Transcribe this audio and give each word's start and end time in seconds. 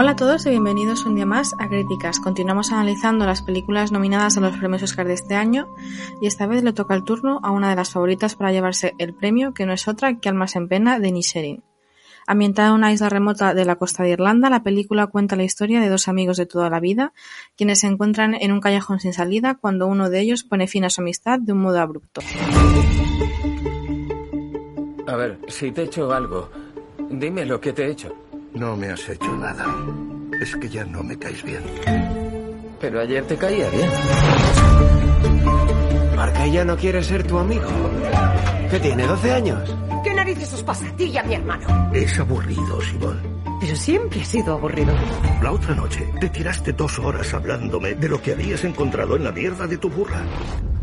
Hola 0.00 0.12
a 0.12 0.16
todos 0.16 0.46
y 0.46 0.50
bienvenidos 0.50 1.06
un 1.06 1.16
día 1.16 1.26
más 1.26 1.56
a 1.58 1.68
Críticas. 1.68 2.20
Continuamos 2.20 2.70
analizando 2.70 3.26
las 3.26 3.42
películas 3.42 3.90
nominadas 3.90 4.36
a 4.36 4.40
los 4.40 4.56
premios 4.56 4.84
Oscar 4.84 5.08
de 5.08 5.14
este 5.14 5.34
año 5.34 5.74
y 6.22 6.28
esta 6.28 6.46
vez 6.46 6.62
le 6.62 6.72
toca 6.72 6.94
el 6.94 7.02
turno 7.02 7.40
a 7.42 7.50
una 7.50 7.70
de 7.70 7.74
las 7.74 7.90
favoritas 7.90 8.36
para 8.36 8.52
llevarse 8.52 8.94
el 8.98 9.12
premio, 9.12 9.54
que 9.54 9.66
no 9.66 9.72
es 9.72 9.88
otra 9.88 10.20
que 10.20 10.28
Almas 10.28 10.54
en 10.54 10.68
Pena 10.68 11.00
de 11.00 11.10
Nisherin. 11.10 11.64
Ambientada 12.28 12.68
en 12.68 12.74
una 12.74 12.92
isla 12.92 13.08
remota 13.08 13.54
de 13.54 13.64
la 13.64 13.74
costa 13.74 14.04
de 14.04 14.10
Irlanda, 14.10 14.48
la 14.48 14.62
película 14.62 15.08
cuenta 15.08 15.34
la 15.34 15.42
historia 15.42 15.80
de 15.80 15.88
dos 15.88 16.06
amigos 16.06 16.36
de 16.36 16.46
toda 16.46 16.70
la 16.70 16.78
vida, 16.78 17.12
quienes 17.56 17.80
se 17.80 17.88
encuentran 17.88 18.36
en 18.40 18.52
un 18.52 18.60
callejón 18.60 19.00
sin 19.00 19.12
salida 19.12 19.56
cuando 19.56 19.88
uno 19.88 20.10
de 20.10 20.20
ellos 20.20 20.44
pone 20.44 20.68
fin 20.68 20.84
a 20.84 20.90
su 20.90 21.00
amistad 21.00 21.40
de 21.40 21.54
un 21.54 21.58
modo 21.58 21.80
abrupto. 21.80 22.20
A 25.08 25.16
ver, 25.16 25.40
si 25.48 25.72
te 25.72 25.82
he 25.82 25.84
hecho 25.86 26.12
algo, 26.12 26.50
dime 27.10 27.44
lo 27.44 27.60
que 27.60 27.72
te 27.72 27.86
he 27.86 27.90
hecho. 27.90 28.27
No 28.54 28.76
me 28.76 28.88
has 28.90 29.08
hecho 29.08 29.36
nada. 29.36 29.66
Es 30.40 30.56
que 30.56 30.68
ya 30.68 30.84
no 30.84 31.02
me 31.02 31.18
caes 31.18 31.42
bien. 31.42 31.62
Pero 32.80 33.00
ayer 33.00 33.24
te 33.26 33.36
caía 33.36 33.68
bien. 33.70 33.90
Marca 36.16 36.46
ya 36.46 36.64
no 36.64 36.76
quiere 36.76 37.02
ser 37.02 37.26
tu 37.26 37.38
amigo. 37.38 37.68
¿Qué 38.70 38.80
tiene, 38.80 39.06
12 39.06 39.32
años? 39.32 39.76
¿Qué 40.28 40.34
narices 40.34 40.52
os 40.52 40.62
pasa 40.62 40.86
a 40.86 40.94
ti 40.94 41.04
y 41.04 41.16
a 41.16 41.22
mi 41.22 41.36
hermano? 41.36 41.90
Es 41.94 42.18
aburrido, 42.18 42.82
Simón. 42.82 43.58
Pero 43.62 43.74
siempre 43.74 44.20
he 44.20 44.24
sido 44.26 44.52
aburrido. 44.52 44.94
La 45.42 45.52
otra 45.52 45.74
noche 45.74 46.06
te 46.20 46.28
tiraste 46.28 46.74
dos 46.74 46.98
horas 46.98 47.32
hablándome 47.32 47.94
de 47.94 48.10
lo 48.10 48.20
que 48.20 48.32
habías 48.32 48.62
encontrado 48.64 49.16
en 49.16 49.24
la 49.24 49.32
mierda 49.32 49.66
de 49.66 49.78
tu 49.78 49.88
burra. 49.88 50.22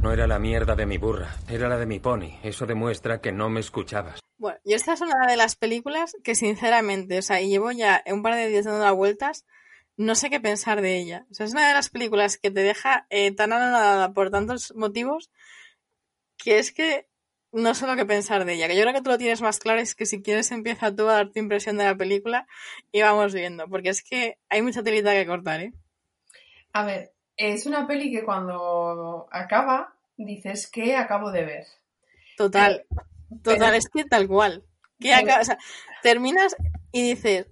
No 0.02 0.12
era 0.12 0.26
la 0.26 0.40
mierda 0.40 0.76
de 0.76 0.88
mi 0.88 0.98
burra, 0.98 1.36
era 1.48 1.70
la 1.70 1.78
de 1.78 1.86
mi 1.86 2.00
pony. 2.00 2.40
Eso 2.42 2.66
demuestra 2.66 3.22
que 3.22 3.32
no 3.32 3.48
me 3.52 3.60
escuchabas. 3.60 4.20
Bueno, 4.40 4.58
y 4.64 4.74
esta 4.74 4.94
es 4.94 5.02
una 5.02 5.28
de 5.28 5.38
las 5.38 5.56
películas 5.56 6.18
que 6.24 6.34
sinceramente, 6.34 7.20
o 7.20 7.22
sea, 7.22 7.40
y 7.40 7.50
llevo 7.50 7.72
ya 7.72 8.04
un 8.08 8.24
par 8.24 8.34
de 8.34 8.48
días 8.48 8.66
dando 8.66 8.84
las 8.84 8.96
vueltas, 8.96 9.46
no 9.96 10.16
sé 10.16 10.32
qué 10.32 10.40
pensar 10.40 10.82
de 10.82 10.98
ella. 10.98 11.28
O 11.30 11.36
sea, 11.36 11.46
es 11.46 11.52
una 11.52 11.68
de 11.68 11.76
las 11.76 11.90
películas 11.90 12.40
que 12.40 12.50
te 12.50 12.62
deja 12.62 13.06
eh, 13.12 13.30
tan 13.32 13.54
anonadada 13.54 14.12
por 14.12 14.32
tantos 14.32 14.74
motivos 14.76 15.30
que 16.36 16.58
es 16.58 16.72
que 16.72 17.08
no 17.56 17.74
sé 17.74 17.88
lo 17.88 17.96
que 17.96 18.06
pensar 18.06 18.44
de 18.44 18.54
ella. 18.54 18.68
Que 18.68 18.76
yo 18.76 18.82
creo 18.82 18.94
que 18.94 19.02
tú 19.02 19.10
lo 19.10 19.18
tienes 19.18 19.42
más 19.42 19.60
claro, 19.60 19.80
es 19.80 19.96
que 19.96 20.06
si 20.06 20.22
quieres 20.22 20.52
empieza 20.52 20.94
tú 20.94 21.08
a 21.08 21.14
darte 21.14 21.40
impresión 21.40 21.78
de 21.78 21.86
la 21.86 21.96
película 21.96 22.48
y 22.92 23.02
vamos 23.02 23.34
viendo, 23.34 23.68
porque 23.70 23.90
es 23.90 24.04
que 24.04 24.38
hay 24.50 24.62
mucha 24.62 24.84
telita 24.84 25.14
que 25.14 25.26
cortar, 25.26 25.62
¿eh? 25.62 25.74
A 26.74 26.84
ver, 26.84 27.14
es 27.38 27.66
una 27.66 27.88
peli 27.88 28.12
que 28.12 28.26
cuando 28.26 29.28
acaba 29.32 29.96
dices 30.18 30.68
que 30.68 30.98
acabo 30.98 31.32
de 31.32 31.46
ver. 31.46 31.66
Total. 32.36 32.86
Total, 33.42 33.76
es 33.76 33.88
que 33.88 34.04
tal 34.04 34.28
cual. 34.28 34.66
Que 35.00 35.14
o 35.14 35.44
sea, 35.44 35.58
terminas 36.04 36.56
y 36.92 37.04
dices, 37.04 37.48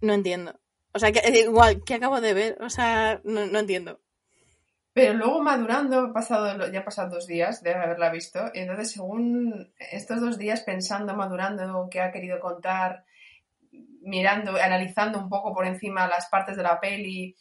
no 0.00 0.12
entiendo. 0.12 0.58
O 0.92 1.00
sea, 1.00 1.10
que 1.10 1.20
igual, 1.40 1.82
¿qué 1.84 1.94
acabo 1.94 2.20
de 2.20 2.34
ver? 2.34 2.58
O 2.60 2.70
sea, 2.70 3.20
no, 3.24 3.46
no 3.46 3.58
entiendo. 3.58 4.00
Pero 4.92 5.14
luego 5.14 5.40
madurando, 5.40 6.12
pasado, 6.12 6.70
ya 6.70 6.80
han 6.80 6.84
pasado 6.84 7.10
dos 7.10 7.26
días 7.26 7.62
de 7.62 7.74
haberla 7.74 8.10
visto, 8.10 8.50
y 8.52 8.60
entonces 8.60 8.92
según 8.92 9.72
estos 9.78 10.20
dos 10.20 10.36
días 10.36 10.62
pensando, 10.62 11.14
madurando 11.14 11.88
qué 11.90 12.00
ha 12.00 12.10
querido 12.10 12.40
contar, 12.40 13.04
mirando, 14.02 14.56
analizando 14.56 15.18
un 15.18 15.28
poco 15.28 15.54
por 15.54 15.66
encima 15.66 16.08
las 16.08 16.28
partes 16.28 16.56
de 16.56 16.62
la 16.64 16.80
peli, 16.80 17.36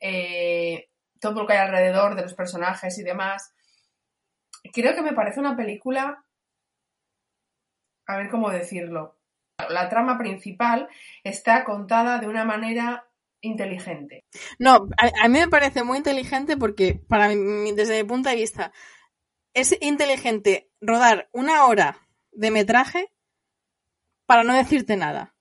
eh, 0.00 0.88
todo 1.20 1.42
lo 1.42 1.46
que 1.46 1.52
hay 1.54 1.58
alrededor 1.58 2.14
de 2.14 2.22
los 2.22 2.34
personajes 2.34 2.98
y 2.98 3.02
demás, 3.02 3.54
creo 4.72 4.94
que 4.94 5.02
me 5.02 5.12
parece 5.12 5.40
una 5.40 5.56
película 5.56 6.24
a 8.06 8.16
ver 8.16 8.28
cómo 8.30 8.50
decirlo. 8.50 9.18
La 9.68 9.88
trama 9.88 10.18
principal 10.18 10.88
está 11.22 11.64
contada 11.64 12.18
de 12.18 12.28
una 12.28 12.44
manera 12.44 13.06
inteligente. 13.44 14.24
No, 14.58 14.88
a, 14.98 15.24
a 15.24 15.28
mí 15.28 15.38
me 15.38 15.48
parece 15.48 15.84
muy 15.84 15.98
inteligente 15.98 16.56
porque, 16.56 17.00
para 17.08 17.28
mí, 17.28 17.72
desde 17.72 18.02
mi 18.02 18.08
punto 18.08 18.28
de 18.28 18.36
vista, 18.36 18.72
es 19.54 19.76
inteligente 19.80 20.70
rodar 20.80 21.28
una 21.32 21.66
hora 21.66 21.98
de 22.32 22.50
metraje 22.50 23.12
para 24.26 24.42
no 24.44 24.54
decirte 24.54 24.96
nada. 24.96 25.34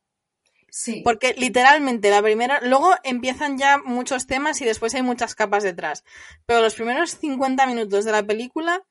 Sí. 0.70 1.02
Porque 1.04 1.36
literalmente 1.38 2.10
la 2.10 2.22
primera, 2.22 2.60
luego 2.64 2.96
empiezan 3.04 3.58
ya 3.58 3.78
muchos 3.78 4.26
temas 4.26 4.60
y 4.62 4.66
después 4.66 4.96
hay 4.96 5.04
muchas 5.04 5.36
capas 5.36 5.64
detrás. 5.64 6.04
Pero 6.46 6.62
los 6.62 6.74
primeros 6.74 7.12
50 7.12 7.66
minutos 7.68 8.06
de 8.06 8.12
la 8.12 8.24
película 8.24 8.84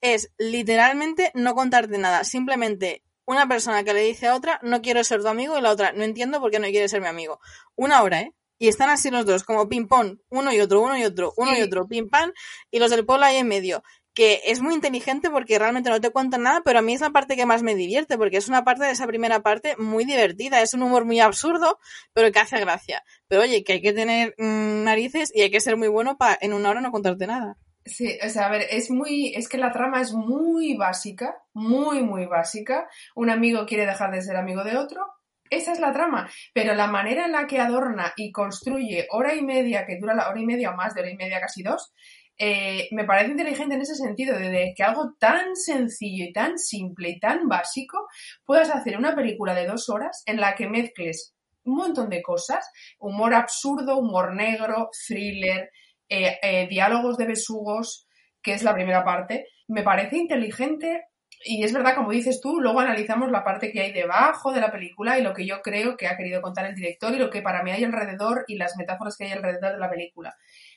es 0.00 0.32
literalmente 0.36 1.30
no 1.34 1.54
contarte 1.54 1.96
nada, 1.98 2.24
simplemente 2.24 3.04
una 3.24 3.46
persona 3.46 3.84
que 3.84 3.92
le 3.92 4.00
dice 4.00 4.26
a 4.26 4.34
otra, 4.34 4.58
no 4.62 4.80
quiero 4.80 5.04
ser 5.04 5.20
tu 5.20 5.28
amigo, 5.28 5.58
y 5.58 5.60
la 5.60 5.70
otra, 5.70 5.92
no 5.92 6.02
entiendo 6.02 6.40
por 6.40 6.50
qué 6.50 6.58
no 6.58 6.68
quiere 6.68 6.88
ser 6.88 7.02
mi 7.02 7.08
amigo. 7.08 7.40
Una 7.76 8.02
hora, 8.02 8.22
¿eh? 8.22 8.34
Y 8.58 8.68
están 8.68 8.90
así 8.90 9.10
los 9.10 9.24
dos, 9.24 9.44
como 9.44 9.68
ping-pong, 9.68 10.18
uno 10.30 10.52
y 10.52 10.60
otro, 10.60 10.80
uno 10.82 10.96
y 10.98 11.04
otro, 11.04 11.32
uno 11.36 11.52
Sí. 11.52 11.60
y 11.60 11.62
otro, 11.62 11.86
ping-pong, 11.86 12.32
y 12.70 12.78
los 12.78 12.90
del 12.90 13.06
pueblo 13.06 13.24
ahí 13.26 13.36
en 13.36 13.48
medio. 13.48 13.82
Que 14.14 14.40
es 14.46 14.60
muy 14.60 14.74
inteligente 14.74 15.30
porque 15.30 15.60
realmente 15.60 15.90
no 15.90 16.00
te 16.00 16.10
cuentan 16.10 16.42
nada, 16.42 16.62
pero 16.64 16.80
a 16.80 16.82
mí 16.82 16.92
es 16.94 17.00
la 17.00 17.10
parte 17.10 17.36
que 17.36 17.46
más 17.46 17.62
me 17.62 17.76
divierte, 17.76 18.18
porque 18.18 18.38
es 18.38 18.48
una 18.48 18.64
parte 18.64 18.84
de 18.84 18.90
esa 18.90 19.06
primera 19.06 19.40
parte 19.42 19.76
muy 19.78 20.04
divertida. 20.04 20.60
Es 20.60 20.74
un 20.74 20.82
humor 20.82 21.04
muy 21.04 21.20
absurdo, 21.20 21.78
pero 22.14 22.32
que 22.32 22.40
hace 22.40 22.58
gracia. 22.58 23.04
Pero 23.28 23.42
oye, 23.42 23.62
que 23.62 23.74
hay 23.74 23.80
que 23.80 23.92
tener 23.92 24.34
mm, 24.38 24.82
narices 24.82 25.30
y 25.32 25.42
hay 25.42 25.50
que 25.52 25.60
ser 25.60 25.76
muy 25.76 25.86
bueno 25.86 26.16
para 26.18 26.36
en 26.40 26.52
una 26.52 26.70
hora 26.70 26.80
no 26.80 26.90
contarte 26.90 27.28
nada. 27.28 27.56
Sí, 27.84 28.18
o 28.22 28.28
sea, 28.28 28.46
a 28.46 28.50
ver, 28.50 28.66
es 28.70 28.90
muy, 28.90 29.32
es 29.36 29.48
que 29.48 29.56
la 29.56 29.70
trama 29.72 30.00
es 30.02 30.12
muy 30.12 30.74
básica, 30.76 31.36
muy, 31.54 32.02
muy 32.02 32.26
básica. 32.26 32.88
Un 33.14 33.30
amigo 33.30 33.66
quiere 33.66 33.86
dejar 33.86 34.10
de 34.10 34.20
ser 34.20 34.36
amigo 34.36 34.64
de 34.64 34.76
otro. 34.76 35.06
Esa 35.50 35.72
es 35.72 35.80
la 35.80 35.92
trama, 35.92 36.28
pero 36.52 36.74
la 36.74 36.86
manera 36.86 37.26
en 37.26 37.32
la 37.32 37.46
que 37.46 37.60
adorna 37.60 38.12
y 38.16 38.32
construye 38.32 39.06
hora 39.10 39.34
y 39.34 39.42
media, 39.42 39.86
que 39.86 39.98
dura 39.98 40.14
la 40.14 40.28
hora 40.28 40.40
y 40.40 40.46
media 40.46 40.70
o 40.70 40.76
más 40.76 40.94
de 40.94 41.00
hora 41.00 41.10
y 41.10 41.16
media, 41.16 41.40
casi 41.40 41.62
dos, 41.62 41.92
eh, 42.40 42.88
me 42.92 43.04
parece 43.04 43.32
inteligente 43.32 43.74
en 43.74 43.80
ese 43.80 43.96
sentido, 43.96 44.38
de, 44.38 44.72
que 44.76 44.82
algo 44.84 45.14
tan 45.18 45.56
sencillo 45.56 46.24
y 46.24 46.32
tan 46.32 46.56
simple 46.56 47.10
y 47.10 47.18
tan 47.18 47.48
básico 47.48 48.06
puedas 48.44 48.70
hacer 48.70 48.96
una 48.96 49.16
película 49.16 49.54
de 49.54 49.66
dos 49.66 49.88
horas 49.88 50.22
en 50.24 50.40
la 50.40 50.54
que 50.54 50.68
mezcles 50.68 51.34
un 51.64 51.76
montón 51.76 52.08
de 52.08 52.22
cosas, 52.22 52.70
humor 52.98 53.34
absurdo, 53.34 53.98
humor 53.98 54.34
negro, 54.34 54.90
thriller, 55.06 55.70
eh, 56.08 56.38
eh, 56.42 56.66
diálogos 56.68 57.18
de 57.18 57.26
besugos, 57.26 58.06
que 58.40 58.54
es 58.54 58.62
la 58.62 58.72
primera 58.72 59.04
parte, 59.04 59.46
me 59.66 59.82
parece 59.82 60.16
inteligente 60.16 61.04
y 61.44 61.62
es 61.64 61.72
verdad, 61.72 61.94
como 61.94 62.10
dices 62.12 62.40
tú, 62.40 62.60
luego 62.60 62.80
analizamos 62.80 63.30
la 63.30 63.44
parte 63.44 63.70
que 63.72 63.80
hay 63.80 63.92
debajo 63.92 64.52
de 64.52 64.60
la 64.60 64.70
película 64.72 65.18
y 65.18 65.22
lo 65.22 65.34
que 65.34 65.46
yo 65.46 65.60
creo 65.62 65.96
que 65.96 66.06
ha 66.08 66.16
querido 66.16 66.42
contar 66.42 66.66
el 66.66 66.74
director 66.74 67.12
y 67.14 67.18
lo 67.18 67.30
que 67.30 67.42
para 67.42 67.62
mí 67.62 67.70
hay 67.70 67.84
alrededor 67.84 68.44
y 68.48 68.56
las 68.56 68.76
metáforas 68.76 69.16
que 69.16 69.24
hay 69.24 69.32
alrededor 69.32 69.72
de 69.72 69.78
la 69.78 69.90
película. 69.90 70.34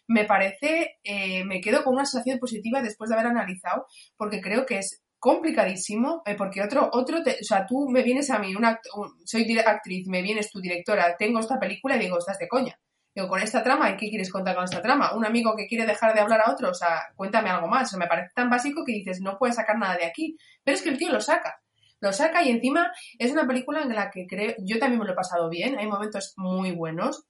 Me 0.08 0.26
parece, 0.26 0.98
eh, 1.04 1.44
me 1.46 1.62
quedo 1.62 1.84
con 1.84 1.94
una 1.96 2.06
sensación 2.06 2.40
positiva 2.40 2.82
después 2.82 3.10
de 3.10 3.16
haber 3.16 3.28
analizado, 3.28 3.86
porque 4.18 4.42
creo 4.42 4.66
que 4.66 4.80
es 4.80 5.02
complicadísimo, 5.20 6.24
eh, 6.26 6.36
porque 6.36 6.62
otro, 6.62 6.90
otro 6.94 7.22
te- 7.24 7.38
o 7.42 7.44
sea, 7.44 7.66
tú 7.68 7.88
me 7.90 8.04
vienes 8.04 8.30
a 8.32 8.40
mí, 8.40 8.56
una, 8.56 8.80
soy 9.26 9.58
actriz, 9.60 10.08
me 10.08 10.22
vienes 10.22 10.50
tu 10.52 10.60
directora, 10.62 11.16
tengo 11.18 11.40
esta 11.40 11.60
película 11.60 11.96
y 11.96 12.00
digo, 12.00 12.18
estás 12.18 12.40
de 12.40 12.48
coña. 12.48 12.76
Digo, 13.14 13.28
con 13.28 13.42
esta 13.42 13.62
trama, 13.62 13.90
¿y 13.90 13.98
qué 13.98 14.10
quieres 14.10 14.32
contar 14.32 14.56
con 14.56 14.64
esta 14.64 14.82
trama? 14.82 15.14
¿Un 15.16 15.26
amigo 15.26 15.56
que 15.56 15.68
quiere 15.68 15.86
dejar 15.86 16.14
de 16.14 16.22
hablar 16.22 16.42
a 16.46 16.52
otro? 16.52 16.70
O 16.70 16.74
sea, 16.74 17.12
cuéntame 17.16 17.50
algo 17.50 17.68
más. 17.68 17.94
Me 17.96 18.08
parece 18.08 18.32
tan 18.34 18.50
básico 18.50 18.86
que 18.86 18.94
dices, 18.94 19.20
no 19.22 19.38
puedes 19.38 19.58
sacar 19.58 19.78
nada 19.78 19.98
de 19.98 20.06
aquí. 20.06 20.38
Pero 20.64 20.76
es 20.76 20.82
que 20.82 20.90
el 20.90 20.98
tío 20.98 21.12
lo 21.12 21.20
saca. 21.20 21.62
Lo 22.00 22.14
saca 22.14 22.42
y 22.42 22.50
encima 22.50 22.92
es 23.20 23.32
una 23.32 23.46
película 23.46 23.82
en 23.82 23.94
la 23.94 24.10
que 24.10 24.26
creo, 24.28 24.56
yo 24.60 24.80
también 24.80 25.00
me 25.00 25.06
lo 25.06 25.12
he 25.12 25.16
pasado 25.16 25.50
bien, 25.50 25.78
hay 25.78 25.88
momentos 25.88 26.34
muy 26.36 26.72
buenos. 26.72 27.26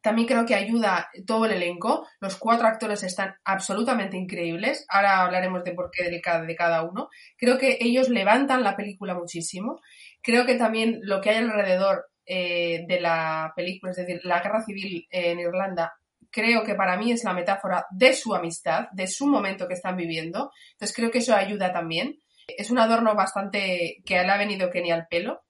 También 0.00 0.28
creo 0.28 0.46
que 0.46 0.54
ayuda 0.54 1.10
todo 1.26 1.46
el 1.46 1.52
elenco. 1.52 2.06
Los 2.20 2.36
cuatro 2.36 2.68
actores 2.68 3.02
están 3.02 3.34
absolutamente 3.44 4.16
increíbles. 4.16 4.86
Ahora 4.88 5.22
hablaremos 5.22 5.64
de 5.64 5.72
por 5.72 5.90
qué 5.90 6.08
de 6.08 6.20
cada, 6.20 6.42
de 6.42 6.54
cada 6.54 6.82
uno. 6.84 7.08
Creo 7.36 7.58
que 7.58 7.78
ellos 7.80 8.08
levantan 8.08 8.62
la 8.62 8.76
película 8.76 9.14
muchísimo. 9.14 9.80
Creo 10.22 10.46
que 10.46 10.54
también 10.54 11.00
lo 11.02 11.20
que 11.20 11.30
hay 11.30 11.38
alrededor 11.38 12.06
eh, 12.28 12.84
de 12.86 13.00
la 13.00 13.52
película, 13.56 13.92
es 13.92 13.96
decir, 13.96 14.20
la 14.24 14.42
guerra 14.42 14.62
civil 14.62 15.06
en 15.10 15.38
Irlanda, 15.40 15.94
creo 16.30 16.62
que 16.62 16.74
para 16.74 16.96
mí 16.96 17.12
es 17.12 17.24
la 17.24 17.32
metáfora 17.32 17.86
de 17.90 18.12
su 18.12 18.34
amistad, 18.34 18.88
de 18.92 19.06
su 19.06 19.26
momento 19.26 19.66
que 19.66 19.74
están 19.74 19.96
viviendo. 19.96 20.52
Entonces 20.72 20.94
creo 20.94 21.10
que 21.10 21.18
eso 21.18 21.34
ayuda 21.34 21.72
también. 21.72 22.20
Es 22.46 22.70
un 22.70 22.78
adorno 22.78 23.14
bastante 23.14 24.02
que 24.04 24.14
le 24.14 24.30
ha 24.30 24.38
venido 24.38 24.70
Kenny 24.70 24.90
al 24.90 25.06
pelo. 25.08 25.42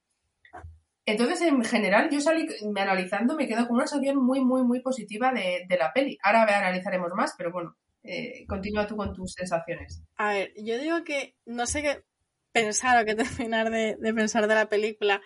Entonces, 1.04 1.40
en 1.42 1.64
general, 1.64 2.10
yo 2.10 2.20
salí 2.20 2.46
me 2.70 2.82
analizando, 2.82 3.34
me 3.34 3.48
quedo 3.48 3.66
con 3.66 3.76
una 3.76 3.86
sensación 3.86 4.22
muy, 4.22 4.44
muy, 4.44 4.62
muy 4.62 4.80
positiva 4.80 5.32
de, 5.32 5.64
de 5.66 5.76
la 5.78 5.90
peli. 5.92 6.18
Ahora 6.22 6.42
analizaremos 6.42 7.10
más, 7.14 7.34
pero 7.38 7.50
bueno, 7.50 7.76
eh, 8.02 8.44
continúa 8.46 8.86
tú 8.86 8.96
con 8.96 9.14
tus 9.14 9.32
sensaciones. 9.32 10.02
A 10.16 10.32
ver, 10.32 10.52
yo 10.56 10.78
digo 10.78 11.02
que 11.04 11.34
no 11.46 11.66
sé 11.66 11.82
qué 11.82 12.04
pensar 12.52 13.02
o 13.02 13.06
qué 13.06 13.14
terminar 13.48 13.70
de, 13.70 13.96
de 13.98 14.14
pensar 14.14 14.46
de 14.46 14.54
la 14.54 14.68
película, 14.68 15.20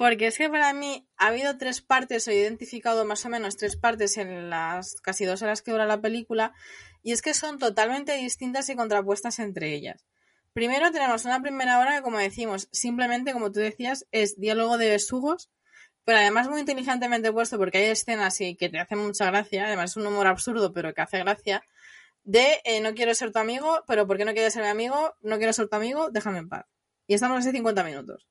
porque 0.00 0.28
es 0.28 0.38
que 0.38 0.48
para 0.48 0.72
mí 0.72 1.06
ha 1.18 1.26
habido 1.26 1.58
tres 1.58 1.82
partes, 1.82 2.26
he 2.26 2.34
identificado 2.34 3.04
más 3.04 3.26
o 3.26 3.28
menos 3.28 3.58
tres 3.58 3.76
partes 3.76 4.16
en 4.16 4.48
las 4.48 4.98
casi 5.02 5.26
dos 5.26 5.42
horas 5.42 5.60
que 5.60 5.72
dura 5.72 5.84
la 5.84 6.00
película, 6.00 6.54
y 7.02 7.12
es 7.12 7.20
que 7.20 7.34
son 7.34 7.58
totalmente 7.58 8.16
distintas 8.16 8.70
y 8.70 8.76
contrapuestas 8.76 9.38
entre 9.40 9.74
ellas. 9.74 10.06
Primero 10.54 10.90
tenemos 10.90 11.26
una 11.26 11.42
primera 11.42 11.78
hora 11.78 11.96
que, 11.96 12.02
como 12.02 12.16
decimos, 12.16 12.70
simplemente, 12.72 13.34
como 13.34 13.52
tú 13.52 13.60
decías, 13.60 14.06
es 14.10 14.40
diálogo 14.40 14.78
de 14.78 14.88
besugos, 14.88 15.50
pero 16.06 16.16
además 16.16 16.48
muy 16.48 16.60
inteligentemente 16.60 17.30
puesto 17.30 17.58
porque 17.58 17.76
hay 17.76 17.90
escenas 17.90 18.40
y 18.40 18.56
que 18.56 18.70
te 18.70 18.78
hacen 18.78 19.00
mucha 19.00 19.26
gracia, 19.26 19.66
además 19.66 19.90
es 19.90 19.96
un 19.98 20.06
humor 20.06 20.28
absurdo, 20.28 20.72
pero 20.72 20.94
que 20.94 21.02
hace 21.02 21.18
gracia, 21.18 21.62
de 22.24 22.62
eh, 22.64 22.80
no 22.80 22.94
quiero 22.94 23.14
ser 23.14 23.32
tu 23.32 23.38
amigo, 23.38 23.84
pero 23.86 24.06
¿por 24.06 24.16
qué 24.16 24.24
no 24.24 24.32
quieres 24.32 24.54
ser 24.54 24.62
mi 24.62 24.70
amigo? 24.70 25.14
No 25.20 25.36
quiero 25.36 25.52
ser 25.52 25.68
tu 25.68 25.76
amigo, 25.76 26.08
déjame 26.08 26.38
en 26.38 26.48
paz. 26.48 26.64
Y 27.06 27.12
estamos 27.12 27.40
así 27.40 27.50
50 27.50 27.84
minutos. 27.84 28.26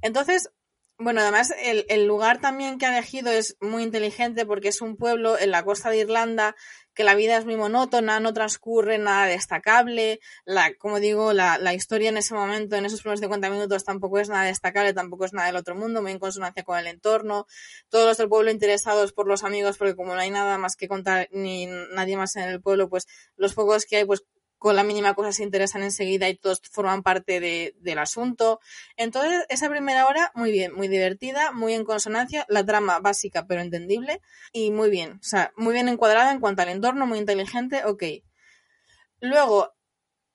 Entonces, 0.00 0.50
bueno, 0.98 1.20
además 1.20 1.52
el, 1.62 1.84
el, 1.88 2.06
lugar 2.06 2.40
también 2.40 2.78
que 2.78 2.86
ha 2.86 2.96
elegido 2.96 3.30
es 3.30 3.56
muy 3.60 3.82
inteligente 3.82 4.46
porque 4.46 4.68
es 4.68 4.80
un 4.80 4.96
pueblo 4.96 5.38
en 5.38 5.50
la 5.50 5.62
costa 5.62 5.90
de 5.90 5.98
Irlanda 5.98 6.56
que 6.96 7.04
la 7.04 7.14
vida 7.14 7.36
es 7.36 7.44
muy 7.44 7.56
monótona, 7.56 8.18
no 8.20 8.32
transcurre 8.32 8.96
nada 8.96 9.26
destacable, 9.26 10.18
la, 10.46 10.74
como 10.74 10.98
digo, 10.98 11.34
la, 11.34 11.58
la 11.58 11.74
historia 11.74 12.08
en 12.08 12.16
ese 12.16 12.34
momento, 12.34 12.74
en 12.74 12.86
esos 12.86 13.02
primeros 13.02 13.20
50 13.20 13.50
minutos 13.50 13.84
tampoco 13.84 14.18
es 14.18 14.30
nada 14.30 14.44
destacable, 14.44 14.94
tampoco 14.94 15.26
es 15.26 15.34
nada 15.34 15.48
del 15.48 15.56
otro 15.56 15.74
mundo, 15.74 16.00
muy 16.00 16.12
en 16.12 16.18
consonancia 16.18 16.64
con 16.64 16.78
el 16.78 16.86
entorno, 16.86 17.46
todos 17.90 18.06
los 18.06 18.16
del 18.16 18.30
pueblo 18.30 18.50
interesados 18.50 19.12
por 19.12 19.28
los 19.28 19.44
amigos 19.44 19.76
porque 19.76 19.94
como 19.94 20.14
no 20.14 20.20
hay 20.20 20.30
nada 20.30 20.56
más 20.56 20.74
que 20.74 20.88
contar 20.88 21.28
ni 21.30 21.66
nadie 21.66 22.16
más 22.16 22.34
en 22.36 22.44
el 22.44 22.62
pueblo, 22.62 22.88
pues 22.88 23.06
los 23.36 23.52
pocos 23.52 23.84
que 23.84 23.98
hay 23.98 24.04
pues 24.06 24.24
con 24.58 24.76
la 24.76 24.82
mínima 24.82 25.14
cosa 25.14 25.32
se 25.32 25.42
interesan 25.42 25.82
enseguida 25.82 26.28
y 26.28 26.36
todos 26.36 26.60
forman 26.70 27.02
parte 27.02 27.40
de, 27.40 27.74
del 27.80 27.98
asunto. 27.98 28.60
Entonces, 28.96 29.44
esa 29.48 29.68
primera 29.68 30.06
hora, 30.06 30.32
muy 30.34 30.50
bien, 30.50 30.74
muy 30.74 30.88
divertida, 30.88 31.52
muy 31.52 31.74
en 31.74 31.84
consonancia, 31.84 32.46
la 32.48 32.64
trama 32.64 32.98
básica 33.00 33.46
pero 33.46 33.60
entendible 33.60 34.20
y 34.52 34.70
muy 34.70 34.90
bien, 34.90 35.12
o 35.20 35.24
sea, 35.24 35.52
muy 35.56 35.74
bien 35.74 35.88
encuadrada 35.88 36.32
en 36.32 36.40
cuanto 36.40 36.62
al 36.62 36.68
entorno, 36.68 37.06
muy 37.06 37.18
inteligente, 37.18 37.84
ok. 37.84 38.02
Luego, 39.20 39.74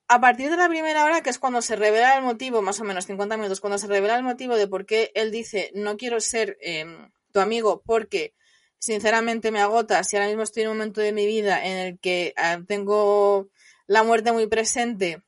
a 0.07 0.19
partir 0.19 0.49
de 0.49 0.57
la 0.57 0.67
primera 0.67 1.05
hora, 1.05 1.21
que 1.21 1.29
es 1.29 1.39
cuando 1.39 1.61
se 1.61 1.75
revela 1.75 2.17
el 2.17 2.23
motivo, 2.23 2.61
más 2.61 2.79
o 2.79 2.83
menos 2.83 3.05
50 3.05 3.37
minutos, 3.37 3.61
cuando 3.61 3.77
se 3.77 3.87
revela 3.87 4.17
el 4.17 4.23
motivo 4.23 4.55
de 4.57 4.67
por 4.67 4.85
qué 4.85 5.11
él 5.15 5.31
dice 5.31 5.71
no 5.73 5.97
quiero 5.97 6.19
ser 6.19 6.57
eh, 6.61 6.85
tu 7.31 7.39
amigo 7.39 7.81
porque 7.85 8.33
sinceramente 8.77 9.51
me 9.51 9.61
agota 9.61 10.03
si 10.03 10.17
ahora 10.17 10.27
mismo 10.27 10.43
estoy 10.43 10.63
en 10.63 10.69
un 10.69 10.77
momento 10.77 11.01
de 11.01 11.13
mi 11.13 11.25
vida 11.25 11.63
en 11.63 11.77
el 11.77 11.99
que 11.99 12.33
uh, 12.37 12.63
tengo 12.65 13.47
la 13.91 14.03
muerte 14.03 14.31
muy 14.31 14.47
presente 14.47 15.21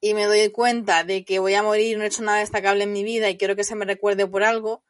y 0.00 0.14
me 0.14 0.26
doy 0.26 0.48
cuenta 0.50 1.02
de 1.02 1.24
que 1.24 1.40
voy 1.40 1.54
a 1.54 1.62
morir, 1.64 1.98
no 1.98 2.04
he 2.04 2.06
hecho 2.06 2.22
nada 2.22 2.38
destacable 2.38 2.84
en 2.84 2.92
mi 2.92 3.02
vida 3.02 3.28
y 3.28 3.36
quiero 3.36 3.56
que 3.56 3.64
se 3.64 3.74
me 3.74 3.84
recuerde 3.84 4.28
por 4.28 4.44
algo, 4.44 4.84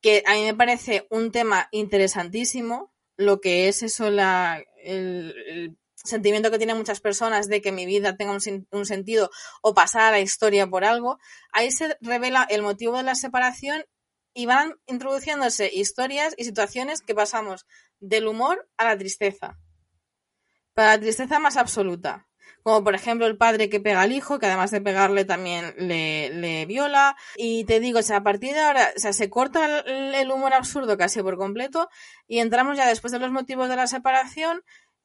que 0.00 0.24
a 0.26 0.34
mí 0.34 0.42
me 0.42 0.54
parece 0.54 1.06
un 1.08 1.30
tema 1.30 1.68
interesantísimo, 1.70 2.92
lo 3.16 3.40
que 3.40 3.68
es 3.68 3.84
eso, 3.84 4.10
la, 4.10 4.60
el, 4.82 5.76
sentimiento 5.94 6.50
que 6.50 6.58
tienen 6.58 6.78
muchas 6.78 6.98
personas 6.98 7.46
de 7.46 7.62
que 7.62 7.70
mi 7.70 7.86
vida 7.86 8.16
tenga 8.16 8.32
un, 8.32 8.66
un, 8.72 8.86
sentido 8.86 9.30
o 9.62 9.72
pasar 9.72 10.02
a 10.02 10.10
la 10.10 10.18
historia 10.18 10.66
por 10.66 10.84
algo, 10.84 11.20
ahí 11.52 11.70
se 11.70 11.96
revela 12.00 12.44
el 12.50 12.62
motivo 12.62 12.96
de 12.96 13.04
la 13.04 13.14
separación 13.14 13.84
y 14.34 14.46
van 14.46 14.74
introduciéndose 14.86 15.70
historias 15.72 16.34
y 16.36 16.42
situaciones 16.42 17.02
que 17.02 17.14
pasamos 17.14 17.66
del 18.00 18.26
humor 18.26 18.68
a 18.78 18.86
la 18.86 18.98
tristeza 18.98 19.60
la 20.86 21.00
tristeza 21.00 21.38
más 21.38 21.56
absoluta. 21.56 22.26
Como 22.62 22.84
por 22.84 22.94
ejemplo 22.94 23.26
el 23.26 23.38
padre 23.38 23.70
que 23.70 23.80
pega 23.80 24.02
al 24.02 24.12
hijo, 24.12 24.38
que 24.38 24.46
además 24.46 24.70
de 24.70 24.82
pegarle 24.82 25.24
también 25.24 25.74
le, 25.78 26.28
le 26.28 26.66
viola. 26.66 27.16
Y 27.36 27.64
te 27.64 27.80
digo, 27.80 28.00
o 28.00 28.02
sea, 28.02 28.18
a 28.18 28.22
partir 28.22 28.52
de 28.52 28.60
ahora, 28.60 28.90
o 28.94 29.00
sea, 29.00 29.14
se 29.14 29.30
corta 29.30 29.80
el 29.80 30.30
humor 30.30 30.52
absurdo 30.52 30.98
casi 30.98 31.22
por 31.22 31.38
completo 31.38 31.88
y 32.26 32.40
entramos 32.40 32.76
ya 32.76 32.86
después 32.86 33.12
de 33.12 33.18
los 33.18 33.30
motivos 33.30 33.68
de 33.70 33.76
la 33.76 33.86
separación 33.86 34.62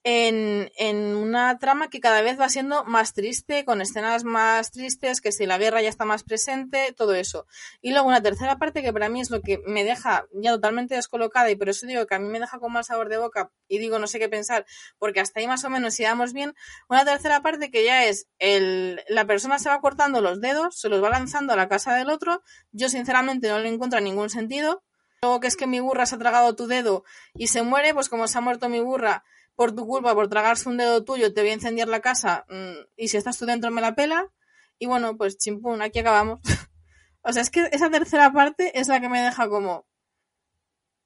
en, 0.08 0.72
en, 0.78 1.16
una 1.16 1.58
trama 1.58 1.90
que 1.90 2.00
cada 2.00 2.22
vez 2.22 2.40
va 2.40 2.48
siendo 2.48 2.84
más 2.86 3.14
triste, 3.14 3.66
con 3.66 3.82
escenas 3.82 4.24
más 4.24 4.70
tristes, 4.70 5.20
que 5.20 5.32
si 5.32 5.48
la 5.48 5.58
guerra 5.58 5.82
ya 5.82 5.90
está 5.90 6.06
más 6.06 6.22
presente, 6.22 6.94
todo 6.96 7.16
eso. 7.16 7.48
Y 7.82 7.90
luego 7.90 8.08
una 8.08 8.22
tercera 8.22 8.60
parte 8.60 8.84
que 8.84 8.94
para 8.94 9.10
mí 9.10 9.20
es 9.20 9.32
lo 9.32 9.42
que 9.42 9.64
me 9.66 9.84
deja 9.84 10.28
ya 10.32 10.52
totalmente 10.52 10.94
descolocada 10.94 11.50
y 11.50 11.56
por 11.56 11.70
eso 11.70 11.88
digo 11.88 12.06
que 12.06 12.14
a 12.14 12.20
mí 12.20 12.28
me 12.28 12.40
deja 12.40 12.60
con 12.60 12.72
mal 12.72 12.84
sabor 12.84 13.10
de 13.10 13.18
boca 13.18 13.50
y 13.68 13.80
digo 13.80 13.98
no 13.98 14.06
sé 14.06 14.20
qué 14.20 14.30
pensar, 14.30 14.68
porque 15.00 15.22
hasta 15.22 15.40
ahí 15.40 15.48
más 15.48 15.64
o 15.64 15.72
menos 15.72 16.00
íbamos 16.00 16.34
bien. 16.34 16.54
Una 16.88 17.04
tercera 17.04 17.42
parte 17.42 17.72
que 17.72 17.84
ya 17.84 18.06
es 18.06 18.28
el, 18.38 19.02
la 19.10 19.26
persona 19.26 19.58
se 19.58 19.70
va 19.70 19.82
cortando 19.82 20.22
los 20.22 20.40
dedos, 20.40 20.80
se 20.80 20.88
los 20.88 21.04
va 21.04 21.10
lanzando 21.10 21.54
a 21.54 21.56
la 21.56 21.68
casa 21.68 21.96
del 21.96 22.12
otro, 22.12 22.44
yo 22.72 22.90
sinceramente 22.90 23.50
no 23.50 23.58
le 23.58 23.70
encuentro 23.70 24.00
ningún 24.00 24.30
sentido. 24.30 24.84
Luego 25.24 25.40
que 25.40 25.48
es 25.48 25.56
que 25.56 25.66
mi 25.66 25.80
burra 25.80 26.06
se 26.06 26.14
ha 26.14 26.20
tragado 26.20 26.56
tu 26.56 26.68
dedo 26.68 27.04
y 27.34 27.48
se 27.48 27.64
muere, 27.64 27.96
pues 27.96 28.08
como 28.08 28.28
se 28.28 28.38
ha 28.38 28.42
muerto 28.42 28.70
mi 28.70 28.82
burra, 28.82 29.24
por 29.56 29.74
tu 29.74 29.86
culpa, 29.86 30.14
por 30.14 30.28
tragarse 30.28 30.70
un 30.70 30.78
dedo 30.78 31.04
tuyo, 31.04 31.34
te 31.34 31.42
voy 31.42 31.52
a 31.52 31.54
incendiar 31.54 31.88
la 31.88 32.02
casa 32.02 32.46
mmm, 32.50 32.86
y 32.98 33.08
si 33.08 33.18
estás 33.18 33.38
tú 33.38 33.46
dentro 33.46 33.72
me 33.72 33.82
la 33.82 33.96
pela. 33.96 34.32
Y 34.78 34.88
bueno, 34.88 35.16
pues 35.18 35.38
chimpún, 35.38 35.82
aquí 35.82 36.00
acabamos. 36.00 36.42
o 37.22 37.32
sea, 37.32 37.42
es 37.42 37.50
que 37.50 37.70
esa 37.72 37.90
tercera 37.90 38.32
parte 38.34 38.78
es 38.80 38.88
la 38.88 39.00
que 39.00 39.10
me 39.10 39.22
deja 39.22 39.48
como... 39.48 39.86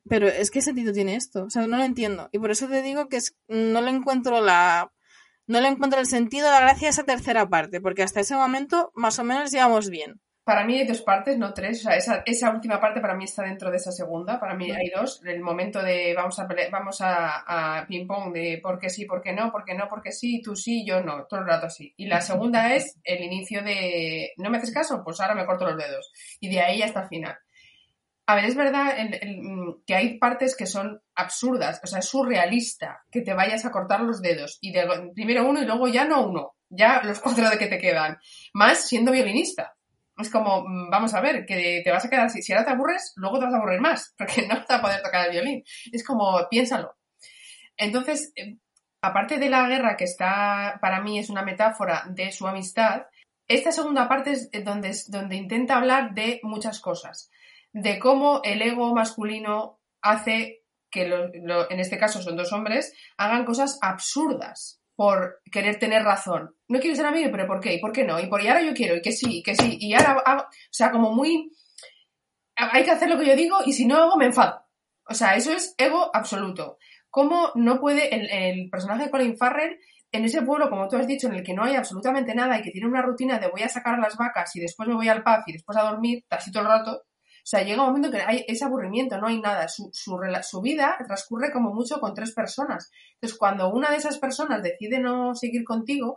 Pero 0.07 0.27
es 0.27 0.49
que 0.49 0.61
sentido 0.61 0.91
tiene 0.91 1.15
esto, 1.15 1.43
o 1.43 1.49
sea, 1.51 1.67
no 1.67 1.77
lo 1.77 1.83
entiendo. 1.83 2.29
Y 2.31 2.39
por 2.39 2.49
eso 2.49 2.67
te 2.67 2.81
digo 2.81 3.09
que 3.09 3.19
no 3.47 3.81
le 3.81 3.91
encuentro 3.91 4.41
la... 4.41 4.91
No 5.45 5.61
le 5.61 5.67
encuentro 5.67 5.99
el 5.99 6.05
sentido, 6.05 6.49
la 6.49 6.61
gracia 6.61 6.87
a 6.87 6.91
esa 6.91 7.03
tercera 7.03 7.49
parte, 7.49 7.81
porque 7.81 8.03
hasta 8.03 8.19
ese 8.19 8.35
momento 8.35 8.91
más 8.95 9.17
o 9.19 9.23
menos 9.23 9.51
llevamos 9.51 9.89
bien 9.89 10.21
para 10.49 10.65
mí 10.65 10.79
hay 10.79 10.87
dos 10.87 11.01
partes, 11.03 11.37
no 11.37 11.53
tres. 11.53 11.81
O 11.81 11.83
sea, 11.83 11.95
esa, 11.95 12.23
esa, 12.25 12.49
última 12.49 12.81
parte 12.81 12.99
para 12.99 13.13
mí 13.13 13.25
está 13.25 13.43
dentro 13.43 13.69
de 13.69 13.77
esa 13.77 13.91
segunda. 13.91 14.39
Para 14.39 14.55
mí 14.55 14.71
hay 14.71 14.89
dos. 14.89 15.21
El 15.23 15.41
momento 15.41 15.79
de 15.79 16.15
vamos 16.15 16.39
a 16.39 16.47
vamos 16.71 17.01
a, 17.01 17.77
a 17.77 17.85
ping-pong 17.85 18.33
de 18.33 18.59
por 18.61 18.79
qué 18.79 18.89
sí, 18.89 19.05
por 19.05 19.21
qué 19.21 19.31
no, 19.31 19.51
por 19.51 19.63
qué 19.63 19.75
no, 19.75 19.87
por 19.87 20.01
qué 20.01 20.11
sí, 20.11 20.41
tú 20.41 20.55
sí, 20.55 20.83
yo 20.83 21.03
no. 21.03 21.25
Todo 21.25 21.41
el 21.41 21.45
rato 21.45 21.69
sí. 21.69 21.93
Y 21.97 22.07
la 22.07 22.21
segunda 22.21 22.73
es 22.73 22.97
el 23.03 23.23
inicio 23.23 23.61
de 23.61 24.31
no 24.37 24.49
me 24.49 24.57
haces 24.57 24.73
caso, 24.73 25.03
pues 25.03 25.21
ahora 25.21 25.35
me 25.35 25.45
corto 25.45 25.65
los 25.65 25.77
dedos. 25.77 26.11
Y 26.39 26.49
de 26.49 26.61
ahí 26.61 26.81
hasta 26.81 27.03
el 27.03 27.09
final. 27.09 27.37
A 28.25 28.33
ver, 28.33 28.45
es 28.45 28.55
verdad 28.55 28.97
el, 28.97 29.13
el, 29.13 29.75
que 29.85 29.93
hay 29.93 30.17
partes 30.17 30.55
que 30.55 30.65
son 30.65 30.99
absurdas, 31.13 31.79
o 31.83 31.85
sea, 31.85 31.99
es 31.99 32.05
surrealista 32.05 33.03
que 33.11 33.21
te 33.21 33.35
vayas 33.35 33.65
a 33.65 33.71
cortar 33.71 34.01
los 34.01 34.19
dedos 34.19 34.57
y 34.61 34.71
de, 34.71 35.11
primero 35.13 35.47
uno 35.47 35.61
y 35.61 35.65
luego 35.65 35.87
ya 35.87 36.05
no 36.05 36.27
uno, 36.27 36.55
ya 36.69 37.03
los 37.03 37.19
cuatro 37.19 37.47
de 37.51 37.59
que 37.59 37.67
te 37.67 37.77
quedan, 37.77 38.17
más 38.53 38.87
siendo 38.87 39.11
violinista 39.11 39.75
es 40.19 40.29
como, 40.29 40.63
mm, 40.67 40.89
vamos 40.89 41.13
a 41.13 41.21
ver, 41.21 41.45
que 41.45 41.81
te 41.83 41.91
vas 41.91 42.05
a 42.05 42.09
quedar 42.09 42.25
así. 42.25 42.41
Si 42.41 42.53
ahora 42.53 42.65
te 42.65 42.71
aburres, 42.71 43.13
luego 43.15 43.39
te 43.39 43.45
vas 43.45 43.53
a 43.53 43.57
aburrir 43.57 43.81
más, 43.81 44.13
porque 44.17 44.47
no 44.47 44.55
vas 44.55 44.69
a 44.69 44.81
poder 44.81 45.01
tocar 45.01 45.25
el 45.25 45.31
violín. 45.31 45.63
Es 45.91 46.05
como, 46.05 46.47
piénsalo. 46.49 46.95
Entonces, 47.77 48.33
eh, 48.35 48.57
aparte 49.01 49.37
de 49.37 49.49
la 49.49 49.67
guerra, 49.67 49.97
que 49.97 50.03
está, 50.03 50.79
para 50.81 51.01
mí 51.01 51.19
es 51.19 51.29
una 51.29 51.43
metáfora 51.43 52.03
de 52.09 52.31
su 52.31 52.47
amistad, 52.47 53.03
esta 53.47 53.71
segunda 53.71 54.07
parte 54.07 54.31
es 54.31 54.49
donde, 54.63 54.95
donde 55.07 55.35
intenta 55.35 55.77
hablar 55.77 56.13
de 56.13 56.39
muchas 56.43 56.79
cosas. 56.79 57.31
De 57.73 57.97
cómo 57.97 58.41
el 58.43 58.61
ego 58.61 58.93
masculino 58.93 59.79
hace 60.01 60.63
que, 60.91 61.03
en 61.03 61.79
este 61.79 61.97
caso 61.97 62.21
son 62.21 62.35
dos 62.35 62.53
hombres, 62.53 62.93
hagan 63.17 63.45
cosas 63.45 63.79
absurdas 63.81 64.78
por 64.99 65.39
querer 65.49 65.79
tener 65.79 66.03
razón. 66.03 66.53
No 66.67 66.81
quiero 66.81 66.93
ser 66.93 67.05
amigo, 67.05 67.29
pero 67.31 67.47
¿por 67.47 67.61
qué? 67.61 67.73
¿Y 67.73 67.79
por 67.79 67.93
qué 67.93 68.03
no? 68.03 68.19
Y 68.19 68.27
por 68.27 68.41
y 68.41 68.49
ahora 68.49 68.61
yo 68.61 68.73
quiero, 68.73 68.97
y 68.97 69.01
que 69.01 69.13
sí, 69.13 69.37
y 69.37 69.41
que 69.41 69.55
sí, 69.55 69.77
y 69.79 69.93
ahora 69.93 70.21
hago, 70.25 70.41
o 70.41 70.73
sea, 70.73 70.91
como 70.91 71.13
muy 71.13 71.53
hay 72.57 72.83
que 72.83 72.91
hacer 72.91 73.09
lo 73.09 73.17
que 73.17 73.25
yo 73.25 73.33
digo 73.37 73.59
y 73.65 73.71
si 73.71 73.85
no 73.85 73.95
hago 73.95 74.17
me 74.17 74.25
enfado. 74.25 74.61
O 75.07 75.13
sea, 75.13 75.35
eso 75.35 75.53
es 75.53 75.73
ego 75.77 76.11
absoluto. 76.13 76.79
¿Cómo 77.09 77.53
no 77.55 77.79
puede 77.79 78.13
el, 78.13 78.69
personaje 78.69 79.05
de 79.05 79.09
Colin 79.09 79.37
Farrell 79.37 79.79
en 80.11 80.25
ese 80.25 80.41
pueblo, 80.41 80.69
como 80.69 80.89
tú 80.89 80.97
has 80.97 81.07
dicho, 81.07 81.27
en 81.27 81.35
el 81.35 81.43
que 81.43 81.53
no 81.53 81.63
hay 81.63 81.75
absolutamente 81.75 82.35
nada 82.35 82.59
y 82.59 82.61
que 82.61 82.71
tiene 82.71 82.89
una 82.89 83.01
rutina 83.01 83.39
de 83.39 83.47
voy 83.47 83.61
a 83.61 83.69
sacar 83.69 83.97
las 83.99 84.17
vacas 84.17 84.53
y 84.57 84.59
después 84.59 84.89
me 84.89 84.95
voy 84.95 85.07
al 85.07 85.23
pub 85.23 85.43
y 85.45 85.53
después 85.53 85.77
a 85.77 85.83
dormir, 85.83 86.25
casi 86.27 86.51
todo 86.51 86.63
el 86.63 86.69
rato, 86.71 87.03
sea, 87.49 87.63
llega 87.63 87.81
un 87.81 87.87
momento 87.87 88.11
que 88.11 88.21
hay 88.21 88.45
ese 88.47 88.63
aburrimiento, 88.63 89.17
no 89.17 89.27
hay 89.27 89.41
nada. 89.41 89.67
Su, 89.67 89.89
su, 89.91 90.61
vida 90.61 90.95
transcurre 91.03 91.51
como 91.51 91.73
mucho 91.73 91.99
con 91.99 92.13
tres 92.13 92.31
personas. 92.31 92.91
Entonces, 93.15 93.39
cuando 93.39 93.71
una 93.71 93.89
de 93.89 93.97
esas 93.97 94.19
personas 94.19 94.61
decide 94.61 94.99
no 94.99 95.33
seguir 95.33 95.63
contigo, 95.63 96.15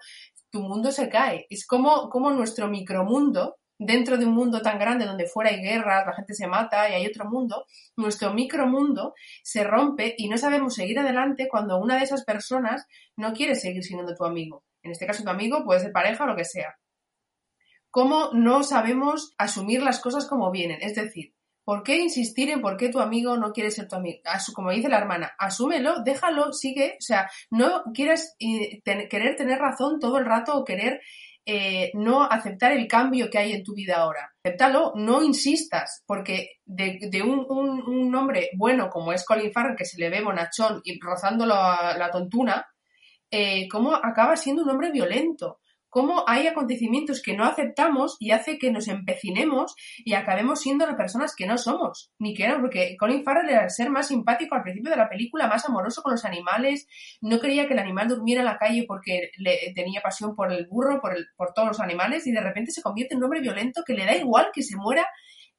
tu 0.50 0.60
mundo 0.60 0.92
se 0.92 1.08
cae. 1.08 1.46
Es 1.48 1.66
como, 1.66 2.10
como 2.10 2.30
nuestro 2.30 2.68
micromundo, 2.68 3.56
dentro 3.78 4.18
de 4.18 4.26
un 4.26 4.34
mundo 4.34 4.60
tan 4.60 4.78
grande 4.78 5.06
donde 5.06 5.26
fuera 5.26 5.48
hay 5.48 5.62
guerras, 5.62 6.06
la 6.06 6.12
gente 6.12 6.34
se 6.34 6.46
mata 6.46 6.90
y 6.90 6.92
hay 6.92 7.06
otro 7.06 7.24
mundo, 7.24 7.64
nuestro 7.96 8.34
micromundo 8.34 9.14
se 9.42 9.64
rompe 9.64 10.14
y 10.18 10.28
no 10.28 10.36
sabemos 10.36 10.74
seguir 10.74 10.98
adelante 10.98 11.48
cuando 11.50 11.78
una 11.78 11.96
de 11.96 12.04
esas 12.04 12.24
personas 12.24 12.86
no 13.16 13.32
quiere 13.32 13.54
seguir 13.54 13.82
siendo 13.82 14.14
tu 14.14 14.26
amigo. 14.26 14.64
En 14.82 14.90
este 14.90 15.06
caso, 15.06 15.24
tu 15.24 15.30
amigo 15.30 15.64
puede 15.64 15.80
ser 15.80 15.92
pareja 15.92 16.24
o 16.24 16.26
lo 16.26 16.36
que 16.36 16.44
sea 16.44 16.76
cómo 17.92 18.30
no 18.32 18.64
sabemos 18.64 19.34
asumir 19.38 19.82
las 19.82 20.00
cosas 20.00 20.26
como 20.26 20.50
vienen. 20.50 20.82
Es 20.82 20.96
decir, 20.96 21.34
¿Por 21.64 21.84
qué 21.84 21.98
insistir 21.98 22.50
en 22.50 22.60
por 22.60 22.76
qué 22.76 22.88
tu 22.88 22.98
amigo 22.98 23.36
no 23.36 23.52
quiere 23.52 23.70
ser 23.70 23.86
tu 23.86 23.94
amigo? 23.94 24.18
Como 24.52 24.72
dice 24.72 24.88
la 24.88 24.98
hermana, 24.98 25.32
asúmelo, 25.38 26.02
déjalo, 26.02 26.52
sigue. 26.52 26.96
O 26.98 27.00
sea, 27.02 27.30
no 27.50 27.84
quieras 27.94 28.34
eh, 28.40 28.82
querer 28.82 29.36
tener 29.36 29.60
razón 29.60 30.00
todo 30.00 30.18
el 30.18 30.26
rato 30.26 30.56
o 30.56 30.64
querer 30.64 31.00
eh, 31.46 31.92
no 31.94 32.24
aceptar 32.24 32.72
el 32.72 32.88
cambio 32.88 33.30
que 33.30 33.38
hay 33.38 33.52
en 33.52 33.62
tu 33.62 33.74
vida 33.74 33.98
ahora. 33.98 34.32
Acéptalo, 34.44 34.92
no 34.96 35.22
insistas, 35.22 36.02
porque 36.04 36.56
de, 36.64 37.22
un 37.22 38.14
hombre 38.14 38.50
bueno 38.56 38.88
como 38.90 39.12
es 39.12 39.24
Colin 39.24 39.52
Farrell, 39.52 39.76
que 39.76 39.84
se 39.84 40.00
le 40.00 40.10
ve 40.10 40.20
bonachón 40.20 40.80
y 40.82 40.98
rozando 41.00 41.46
la, 41.46 41.94
la 41.96 42.10
tontuna, 42.10 42.66
eh, 43.30 43.68
cómo 43.68 43.94
acaba 43.94 44.36
siendo 44.36 44.62
un 44.62 44.70
hombre 44.70 44.90
violento. 44.90 45.60
Cómo 45.92 46.24
hay 46.26 46.46
acontecimientos 46.46 47.20
que 47.20 47.36
no 47.36 47.44
aceptamos 47.44 48.16
y 48.18 48.30
hace 48.30 48.56
que 48.56 48.70
nos 48.70 48.88
empecinemos 48.88 49.74
y 49.98 50.14
acabemos 50.14 50.62
siendo 50.62 50.86
las 50.86 50.96
personas 50.96 51.34
que 51.36 51.44
no 51.44 51.58
somos, 51.58 52.10
ni 52.18 52.32
que 52.32 52.44
éramos, 52.44 52.62
porque 52.62 52.96
Colin 52.98 53.22
Farrell 53.22 53.50
era 53.50 53.64
el 53.64 53.70
ser 53.70 53.90
más 53.90 54.08
simpático 54.08 54.54
al 54.54 54.62
principio 54.62 54.90
de 54.90 54.96
la 54.96 55.10
película, 55.10 55.48
más 55.48 55.68
amoroso 55.68 56.00
con 56.00 56.12
los 56.12 56.24
animales, 56.24 56.86
no 57.20 57.40
quería 57.40 57.66
que 57.66 57.74
el 57.74 57.78
animal 57.78 58.08
durmiera 58.08 58.40
en 58.40 58.46
la 58.46 58.56
calle 58.56 58.86
porque 58.88 59.32
le, 59.36 59.74
tenía 59.74 60.00
pasión 60.00 60.34
por 60.34 60.50
el 60.50 60.66
burro, 60.66 60.98
por, 61.02 61.14
el, 61.14 61.26
por 61.36 61.52
todos 61.52 61.68
los 61.68 61.80
animales, 61.80 62.26
y 62.26 62.32
de 62.32 62.40
repente 62.40 62.70
se 62.70 62.80
convierte 62.80 63.12
en 63.12 63.18
un 63.18 63.24
hombre 63.24 63.42
violento 63.42 63.82
que 63.86 63.92
le 63.92 64.06
da 64.06 64.16
igual 64.16 64.48
que 64.50 64.62
se 64.62 64.76
muera 64.76 65.06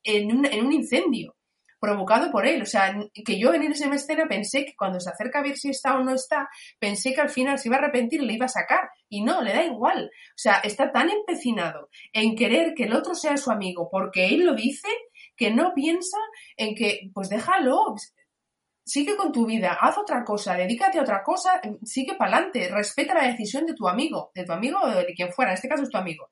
en 0.03 0.35
un, 0.35 0.47
en 0.47 0.65
un 0.65 0.73
incendio 0.73 1.35
provocado 1.83 2.31
por 2.31 2.47
él. 2.47 2.61
O 2.61 2.65
sea, 2.65 2.95
que 3.25 3.37
yo 3.37 3.53
en 3.53 3.63
esa 3.63 3.93
escena 3.93 4.25
pensé 4.25 4.63
que 4.63 4.73
cuando 4.73 5.01
se 5.01 5.09
acerca 5.09 5.39
a 5.39 5.43
ver 5.43 5.57
si 5.57 5.69
está 5.69 5.97
o 5.97 6.03
no 6.03 6.15
está, 6.15 6.47
pensé 6.79 7.13
que 7.13 7.19
al 7.19 7.29
final 7.29 7.59
se 7.59 7.67
iba 7.67 7.75
a 7.75 7.79
arrepentir 7.79 8.23
y 8.23 8.25
le 8.25 8.33
iba 8.33 8.45
a 8.45 8.49
sacar. 8.49 8.89
Y 9.09 9.21
no, 9.21 9.41
le 9.41 9.51
da 9.51 9.65
igual. 9.65 10.05
O 10.05 10.37
sea, 10.37 10.59
está 10.59 10.93
tan 10.93 11.09
empecinado 11.09 11.89
en 12.13 12.37
querer 12.37 12.73
que 12.73 12.85
el 12.85 12.93
otro 12.93 13.15
sea 13.15 13.35
su 13.35 13.51
amigo 13.51 13.89
porque 13.91 14.27
él 14.27 14.45
lo 14.45 14.55
dice 14.55 14.87
que 15.35 15.51
no 15.51 15.73
piensa 15.73 16.17
en 16.55 16.73
que, 16.73 17.11
pues 17.13 17.27
déjalo, 17.27 17.95
sigue 18.85 19.17
con 19.17 19.33
tu 19.33 19.45
vida, 19.45 19.77
haz 19.81 19.97
otra 19.97 20.23
cosa, 20.23 20.55
dedícate 20.55 20.99
a 20.99 21.01
otra 21.01 21.21
cosa, 21.21 21.59
sigue 21.83 22.15
para 22.15 22.37
adelante, 22.37 22.69
respeta 22.69 23.13
la 23.13 23.27
decisión 23.27 23.65
de 23.65 23.73
tu 23.73 23.89
amigo, 23.89 24.31
de 24.33 24.45
tu 24.45 24.53
amigo 24.53 24.79
o 24.81 24.89
de 24.89 25.13
quien 25.13 25.33
fuera, 25.33 25.51
en 25.51 25.55
este 25.55 25.67
caso 25.67 25.83
es 25.83 25.89
tu 25.89 25.97
amigo. 25.97 26.29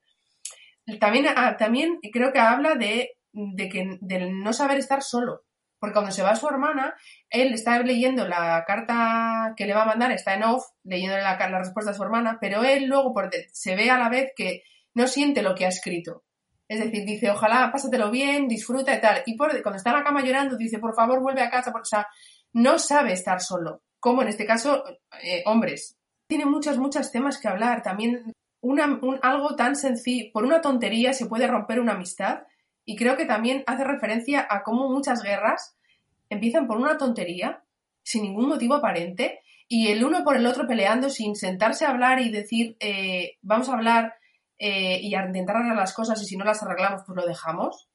También, 0.99 1.25
ah, 1.35 1.57
también 1.57 1.99
creo 2.11 2.31
que 2.31 2.39
habla 2.39 2.75
de, 2.75 3.17
de 3.33 3.69
que, 3.69 3.97
del 4.01 4.39
no 4.39 4.53
saber 4.53 4.77
estar 4.77 5.01
solo, 5.01 5.43
porque 5.79 5.93
cuando 5.93 6.11
se 6.11 6.23
va 6.23 6.35
su 6.35 6.47
hermana, 6.47 6.95
él 7.29 7.53
está 7.53 7.79
leyendo 7.79 8.27
la 8.27 8.63
carta 8.65 9.53
que 9.57 9.65
le 9.65 9.73
va 9.73 9.83
a 9.83 9.87
mandar, 9.87 10.11
está 10.11 10.35
en 10.35 10.43
off, 10.43 10.63
leyéndole 10.83 11.23
la, 11.23 11.37
la 11.37 11.59
respuesta 11.59 11.91
a 11.91 11.95
su 11.95 12.03
hermana, 12.03 12.37
pero 12.39 12.63
él 12.63 12.85
luego 12.85 13.13
por 13.13 13.29
se 13.51 13.75
ve 13.75 13.89
a 13.89 13.97
la 13.97 14.09
vez 14.09 14.31
que 14.35 14.63
no 14.93 15.07
siente 15.07 15.41
lo 15.41 15.55
que 15.55 15.65
ha 15.65 15.69
escrito. 15.69 16.23
Es 16.71 16.79
decir, 16.79 17.03
dice, 17.03 17.29
ojalá 17.29 17.69
pásatelo 17.69 18.09
bien, 18.11 18.47
disfruta 18.47 18.95
y 18.95 19.01
tal. 19.01 19.23
Y 19.25 19.35
cuando 19.35 19.75
está 19.75 19.89
en 19.89 19.97
la 19.97 20.03
cama 20.05 20.23
llorando, 20.23 20.55
dice, 20.55 20.79
por 20.79 20.95
favor, 20.95 21.21
vuelve 21.21 21.41
a 21.41 21.49
casa. 21.49 21.73
O 21.75 21.83
sea, 21.83 22.07
no 22.53 22.79
sabe 22.79 23.11
estar 23.11 23.41
solo. 23.41 23.81
Como 23.99 24.21
en 24.21 24.29
este 24.29 24.45
caso, 24.45 24.81
eh, 25.21 25.43
hombres. 25.45 25.97
Tiene 26.27 26.45
muchos, 26.45 26.77
muchos 26.77 27.11
temas 27.11 27.39
que 27.39 27.49
hablar. 27.49 27.83
También 27.83 28.33
algo 29.21 29.55
tan 29.57 29.75
sencillo, 29.75 30.31
por 30.31 30.45
una 30.45 30.61
tontería 30.61 31.11
se 31.11 31.25
puede 31.25 31.45
romper 31.45 31.81
una 31.81 31.91
amistad. 31.91 32.43
Y 32.91 32.95
creo 32.97 33.15
que 33.15 33.25
también 33.25 33.63
hace 33.67 33.85
referencia 33.85 34.45
a 34.49 34.63
cómo 34.63 34.89
muchas 34.89 35.23
guerras 35.23 35.77
empiezan 36.29 36.67
por 36.67 36.75
una 36.77 36.97
tontería, 36.97 37.63
sin 38.03 38.23
ningún 38.23 38.49
motivo 38.49 38.75
aparente, 38.75 39.39
y 39.69 39.87
el 39.87 40.03
uno 40.03 40.25
por 40.25 40.35
el 40.35 40.45
otro 40.45 40.67
peleando 40.67 41.09
sin 41.09 41.35
sentarse 41.37 41.85
a 41.85 41.89
hablar 41.91 42.19
y 42.19 42.29
decir, 42.31 42.75
eh, 42.81 43.37
vamos 43.41 43.69
a 43.69 43.73
hablar 43.75 44.15
eh, 44.59 44.99
y 45.01 45.15
a 45.15 45.25
intentar 45.25 45.55
arreglar 45.55 45.77
las 45.77 45.93
cosas 45.93 46.21
y 46.21 46.25
si 46.25 46.35
no 46.35 46.43
las 46.43 46.61
arreglamos, 46.63 47.03
pues 47.07 47.15
lo 47.15 47.25
dejamos. 47.25 47.87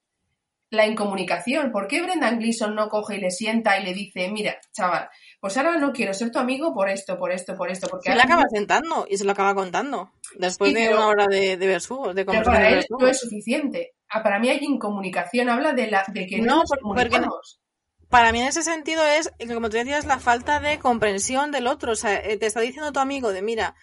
La 0.71 0.87
incomunicación. 0.87 1.71
¿Por 1.71 1.87
qué 1.88 2.03
Brendan 2.03 2.38
Gleeson 2.38 2.75
no 2.75 2.88
coge 2.88 3.17
y 3.17 3.21
le 3.21 3.31
sienta 3.31 3.79
y 3.79 3.85
le 3.85 3.93
dice, 3.93 4.31
mira, 4.31 4.57
chaval, 4.73 5.09
pues 5.41 5.57
ahora 5.59 5.76
no 5.76 5.93
quiero 5.93 6.12
ser 6.15 6.31
tu 6.33 6.38
amigo 6.38 6.73
por 6.75 6.88
esto, 6.88 7.19
por 7.19 7.31
esto, 7.31 7.55
por 7.55 7.71
esto? 7.71 7.87
Porque 7.88 8.09
Se 8.11 8.17
le 8.17 8.23
acaba 8.23 8.45
sentando 8.50 9.07
y 9.09 9.17
se 9.19 9.25
lo 9.25 9.33
acaba 9.33 9.55
contando. 9.55 10.12
Después 10.38 10.71
Sí, 10.71 10.75
de 10.76 10.87
pero- 10.87 10.97
una 10.97 11.07
hora 11.09 11.26
de, 11.29 11.57
de 11.59 11.67
versugos, 11.67 12.15
de 12.15 12.25
pero 12.25 12.43
conversación 12.43 12.55
para 12.65 12.69
de 12.75 12.79
él 12.81 12.87
no 12.99 13.07
es 13.07 13.21
suficiente. 13.21 13.93
Ah, 14.09 14.23
Para 14.23 14.39
mí 14.39 14.49
hay 14.49 14.59
incomunicación. 14.63 15.49
Habla 15.49 15.73
de, 15.73 15.89
la, 15.91 16.05
de 16.09 16.27
que 16.27 16.39
no, 16.39 16.47
No, 16.47 16.57
nos 16.61 16.71
porque 16.71 16.87
no- 16.87 17.01
comunicamos. 17.11 17.61
Para 18.09 18.31
mí 18.31 18.41
en 18.41 18.47
ese 18.47 18.63
sentido 18.63 19.05
es, 19.05 19.33
como 19.53 19.69
tú 19.69 19.77
decías, 19.79 20.07
la 20.07 20.21
falta 20.21 20.61
de 20.61 20.79
comprensión 20.79 21.51
del 21.51 21.67
otro. 21.67 21.93
O 21.93 21.97
sea, 21.97 22.15
eh, 22.25 22.37
te 22.37 22.47
está 22.47 22.61
diciendo 22.61 22.93
tu 22.93 23.01
amigo 23.01 23.33
de, 23.33 23.43
mira, 23.43 23.75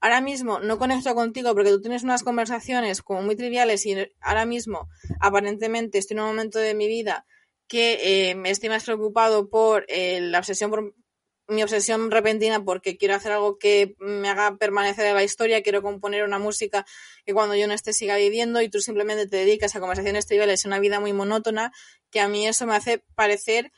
ahora 0.00 0.20
mismo 0.20 0.60
no 0.60 0.78
conecto 0.78 1.14
contigo 1.16 1.52
porque 1.54 1.70
tú 1.70 1.80
tienes 1.80 2.04
unas 2.04 2.22
conversaciones 2.22 3.02
como 3.02 3.22
muy 3.22 3.34
triviales 3.34 3.84
y 3.86 3.96
ahora 4.20 4.46
mismo 4.46 4.88
aparentemente 5.20 5.98
estoy 5.98 6.16
en 6.16 6.22
un 6.22 6.28
momento 6.28 6.58
de 6.60 6.74
mi 6.74 6.86
vida 6.86 7.26
que 7.66 8.30
eh, 8.30 8.34
me 8.36 8.50
estoy 8.50 8.68
más 8.68 8.84
preocupado 8.84 9.48
por 9.48 9.84
eh, 9.88 10.20
la 10.20 10.38
obsesión 10.38 10.70
por 10.70 10.94
mi 11.48 11.62
obsesión 11.62 12.10
repentina 12.10 12.64
porque 12.64 12.96
quiero 12.96 13.14
hacer 13.14 13.32
algo 13.32 13.58
que 13.58 13.94
me 13.98 14.28
haga 14.28 14.56
permanecer 14.56 15.06
en 15.06 15.14
la 15.14 15.24
historia, 15.24 15.62
quiero 15.62 15.82
componer 15.82 16.24
una 16.24 16.38
música 16.38 16.86
que 17.24 17.34
cuando 17.34 17.54
yo 17.54 17.66
no 17.66 17.74
esté 17.74 17.92
siga 17.92 18.16
viviendo 18.16 18.62
y 18.62 18.68
tú 18.68 18.80
simplemente 18.80 19.26
te 19.26 19.38
dedicas 19.38 19.74
a 19.74 19.80
conversaciones 19.80 20.26
triviales, 20.26 20.64
una 20.64 20.78
vida 20.78 21.00
muy 21.00 21.12
monótona, 21.12 21.72
que 22.10 22.20
a 22.20 22.28
mí 22.28 22.46
eso 22.46 22.66
me 22.66 22.76
hace 22.76 23.02
parecer, 23.14 23.72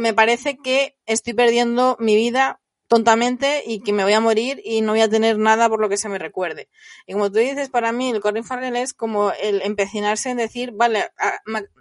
me 0.00 0.14
parece 0.14 0.56
que 0.56 0.96
estoy 1.06 1.34
perdiendo 1.34 1.96
mi 2.00 2.16
vida 2.16 2.60
tontamente 2.86 3.62
y 3.66 3.80
que 3.80 3.92
me 3.92 4.04
voy 4.04 4.12
a 4.12 4.20
morir 4.20 4.60
y 4.64 4.82
no 4.82 4.92
voy 4.92 5.00
a 5.00 5.08
tener 5.08 5.38
nada 5.38 5.68
por 5.68 5.80
lo 5.80 5.88
que 5.88 5.96
se 5.96 6.08
me 6.08 6.18
recuerde. 6.18 6.68
Y 7.06 7.14
como 7.14 7.30
tú 7.30 7.38
dices, 7.38 7.70
para 7.70 7.92
mí 7.92 8.10
el 8.10 8.20
Colin 8.20 8.44
Farrell 8.44 8.76
es 8.76 8.92
como 8.92 9.32
el 9.32 9.62
empecinarse 9.62 10.30
en 10.30 10.36
decir, 10.36 10.72
vale, 10.72 11.10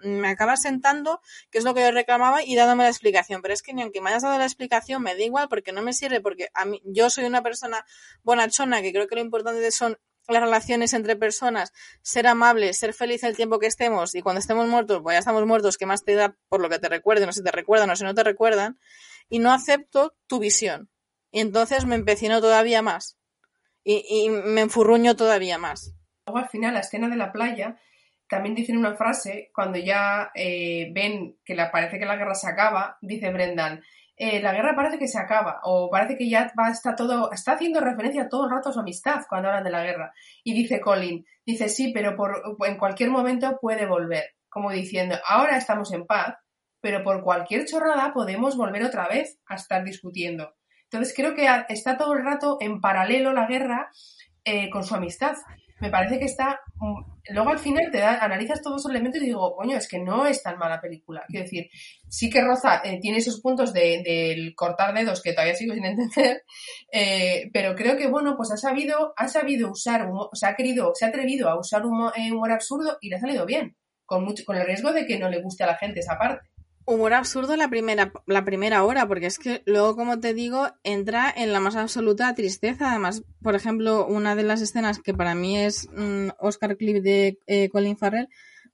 me, 0.03 0.27
acabas 0.27 0.61
sentando, 0.61 1.21
que 1.51 1.57
es 1.57 1.63
lo 1.63 1.73
que 1.73 1.81
yo 1.81 1.91
reclamaba, 1.91 2.43
y 2.43 2.55
dándome 2.55 2.83
la 2.83 2.89
explicación. 2.89 3.41
Pero 3.41 3.53
es 3.53 3.61
que 3.61 3.73
ni 3.73 3.81
aunque 3.81 4.01
me 4.01 4.09
hayas 4.09 4.23
dado 4.23 4.37
la 4.37 4.45
explicación, 4.45 5.03
me 5.03 5.15
da 5.15 5.23
igual 5.23 5.49
porque 5.49 5.71
no 5.71 5.81
me 5.81 5.93
sirve, 5.93 6.21
porque 6.21 6.47
a 6.53 6.65
mí, 6.65 6.81
yo 6.85 7.09
soy 7.09 7.25
una 7.25 7.43
persona 7.43 7.85
bonachona, 8.23 8.81
que 8.81 8.93
creo 8.93 9.07
que 9.07 9.15
lo 9.15 9.21
importante 9.21 9.69
son 9.71 9.99
las 10.29 10.41
relaciones 10.41 10.93
entre 10.93 11.17
personas, 11.17 11.73
ser 12.01 12.27
amable, 12.27 12.73
ser 12.73 12.93
feliz 12.93 13.23
el 13.23 13.35
tiempo 13.35 13.59
que 13.59 13.67
estemos, 13.67 14.15
y 14.15 14.21
cuando 14.21 14.39
estemos 14.39 14.67
muertos, 14.69 15.01
pues 15.03 15.15
ya 15.15 15.19
estamos 15.19 15.45
muertos, 15.45 15.77
¿qué 15.77 15.85
más 15.85 16.05
te 16.05 16.15
da 16.15 16.37
por 16.47 16.61
lo 16.61 16.69
que 16.69 16.79
te 16.79 16.87
recuerden, 16.87 17.27
o 17.27 17.33
si 17.33 17.43
te 17.43 17.51
recuerdan 17.51 17.89
o 17.89 17.95
si 17.97 18.05
no 18.05 18.13
te 18.15 18.23
recuerdan? 18.23 18.79
Y 19.27 19.39
no 19.39 19.51
acepto 19.51 20.15
tu 20.27 20.39
visión. 20.39 20.92
Y 21.33 21.39
entonces 21.41 21.85
me 21.85 21.95
empecino 21.95 22.39
todavía 22.41 22.83
más. 22.83 23.17
Y, 23.83 24.29
me 24.29 24.61
enfurruño 24.61 25.15
todavía 25.15 25.57
más. 25.57 25.95
Luego 26.27 26.37
al 26.37 26.47
final, 26.47 26.75
la 26.75 26.81
escena 26.81 27.09
de 27.09 27.17
la 27.17 27.31
playa, 27.33 27.75
también 28.29 28.53
dicen 28.53 28.77
una 28.77 28.95
frase, 28.95 29.49
cuando 29.53 29.79
ya 29.79 30.31
eh, 30.35 30.91
ven 30.93 31.35
que 31.43 31.55
la, 31.55 31.71
parece 31.71 31.97
que 31.97 32.05
la 32.05 32.17
guerra 32.17 32.35
se 32.35 32.47
acaba, 32.47 32.97
dice 33.01 33.31
Brendan, 33.31 33.81
eh, 34.15 34.41
la 34.41 34.53
guerra 34.53 34.75
parece 34.75 34.99
que 34.99 35.07
se 35.07 35.17
acaba, 35.17 35.59
o 35.63 35.89
parece 35.89 36.17
que 36.17 36.29
ya 36.29 36.53
va, 36.57 36.69
está 36.69 36.95
todo, 36.95 37.31
está 37.31 37.53
haciendo 37.53 37.81
referencia 37.81 38.29
todo 38.29 38.45
el 38.45 38.51
rato 38.51 38.69
a 38.69 38.73
su 38.73 38.79
amistad 38.79 39.23
cuando 39.27 39.49
hablan 39.49 39.63
de 39.63 39.71
la 39.71 39.83
guerra. 39.83 40.13
Y 40.43 40.53
dice 40.53 40.79
Colin, 40.79 41.25
dice 41.43 41.67
sí, 41.67 41.91
pero 41.93 42.15
por, 42.15 42.43
en 42.65 42.77
cualquier 42.77 43.09
momento 43.09 43.57
puede 43.59 43.87
volver, 43.87 44.35
como 44.49 44.69
diciendo, 44.69 45.15
ahora 45.25 45.57
estamos 45.57 45.91
en 45.93 46.05
paz, 46.05 46.35
pero 46.79 47.03
por 47.03 47.23
cualquier 47.23 47.65
chorrada 47.65 48.13
podemos 48.13 48.55
volver 48.55 48.83
otra 48.83 49.07
vez 49.07 49.39
a 49.47 49.55
estar 49.55 49.83
discutiendo. 49.83 50.53
Entonces 50.93 51.13
creo 51.15 51.33
que 51.33 51.47
está 51.69 51.97
todo 51.97 52.13
el 52.13 52.23
rato 52.23 52.57
en 52.61 52.79
paralelo 52.79 53.33
la 53.33 53.47
guerra 53.47 53.89
eh, 54.45 54.69
con 54.69 54.83
su 54.83 54.93
amistad. 54.95 55.35
Me 55.79 55.89
parece 55.89 56.19
que 56.19 56.25
está. 56.25 56.59
mm, 56.75 57.11
Luego 57.29 57.49
al 57.51 57.59
final 57.59 57.89
te 57.91 57.99
da, 57.99 58.17
analizas 58.23 58.61
todos 58.61 58.81
esos 58.81 58.91
elementos 58.91 59.21
y 59.21 59.25
digo, 59.25 59.55
coño, 59.55 59.77
es 59.77 59.87
que 59.87 59.97
no 59.99 60.25
es 60.27 60.43
tan 60.43 60.57
mala 60.57 60.79
película. 60.81 61.23
Quiero 61.27 61.45
decir, 61.45 61.69
sí 62.09 62.29
que 62.29 62.41
Roza 62.41 62.81
eh, 62.83 62.99
tiene 63.01 63.17
esos 63.19 63.39
puntos 63.41 63.71
de- 63.73 64.01
del 64.03 64.53
cortar 64.55 64.93
dedos 64.93 65.21
que 65.21 65.31
todavía 65.33 65.55
sigo 65.55 65.73
sin 65.73 65.85
entender, 65.85 66.43
eh, 66.91 67.49
pero 67.53 67.75
creo 67.75 67.97
que, 67.97 68.07
bueno, 68.07 68.35
pues 68.37 68.51
ha 68.51 68.57
sabido, 68.57 69.13
ha 69.17 69.27
sabido 69.29 69.71
usar, 69.71 70.05
humor, 70.09 70.29
o 70.31 70.45
ha 70.45 70.55
querido, 70.55 70.91
se 70.95 71.05
ha 71.05 71.09
atrevido 71.09 71.49
a 71.49 71.57
usar 71.59 71.85
humor, 71.85 72.13
eh, 72.17 72.31
humor 72.31 72.51
absurdo 72.51 72.97
y 73.01 73.09
le 73.09 73.15
ha 73.15 73.19
salido 73.19 73.45
bien, 73.45 73.75
con, 74.05 74.23
mucho, 74.25 74.43
con 74.45 74.57
el 74.57 74.65
riesgo 74.65 74.91
de 74.91 75.05
que 75.05 75.17
no 75.17 75.29
le 75.29 75.41
guste 75.41 75.63
a 75.63 75.67
la 75.67 75.77
gente 75.77 76.01
esa 76.01 76.17
parte. 76.17 76.47
Humor 76.85 77.13
absurdo 77.13 77.55
la 77.55 77.69
primera, 77.69 78.11
la 78.25 78.43
primera 78.43 78.83
hora, 78.83 79.07
porque 79.07 79.27
es 79.27 79.39
que 79.39 79.63
luego, 79.65 79.95
como 79.95 80.19
te 80.19 80.33
digo, 80.33 80.67
entra 80.83 81.33
en 81.35 81.53
la 81.53 81.61
más 81.61 81.77
absoluta 81.77 82.35
tristeza. 82.35 82.91
Además, 82.91 83.23
por 83.41 83.55
ejemplo, 83.55 84.05
una 84.05 84.35
de 84.35 84.43
las 84.43 84.61
escenas 84.61 84.99
que 84.99 85.13
para 85.13 85.33
mí 85.33 85.57
es 85.57 85.87
mm, 85.93 86.29
Oscar 86.39 86.75
Clip 86.75 87.01
de 87.01 87.39
eh, 87.47 87.69
Colin 87.69 87.97
Farrell, 87.97 88.27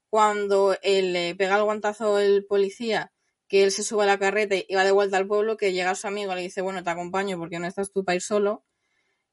cuando 0.10 0.76
él 0.82 1.14
le 1.14 1.36
pega 1.36 1.58
el 1.58 1.64
guantazo 1.64 2.20
el 2.20 2.46
policía, 2.46 3.12
que 3.48 3.64
él 3.64 3.72
se 3.72 3.84
sube 3.84 4.04
a 4.04 4.08
la 4.08 4.20
carreta 4.20 4.56
y 4.56 4.76
va 4.76 4.84
de 4.84 4.92
vuelta 4.92 5.18
al 5.18 5.28
pueblo, 5.28 5.58
que 5.58 5.74
llega 5.74 5.96
su 5.96 6.08
amigo 6.08 6.32
y 6.32 6.36
le 6.36 6.42
dice, 6.42 6.62
bueno, 6.62 6.84
te 6.84 6.90
acompaño 6.90 7.38
porque 7.38 7.60
no 7.60 7.68
estás 7.68 7.92
tú 7.92 8.04
para 8.04 8.16
ir 8.16 8.22
solo. 8.22 8.64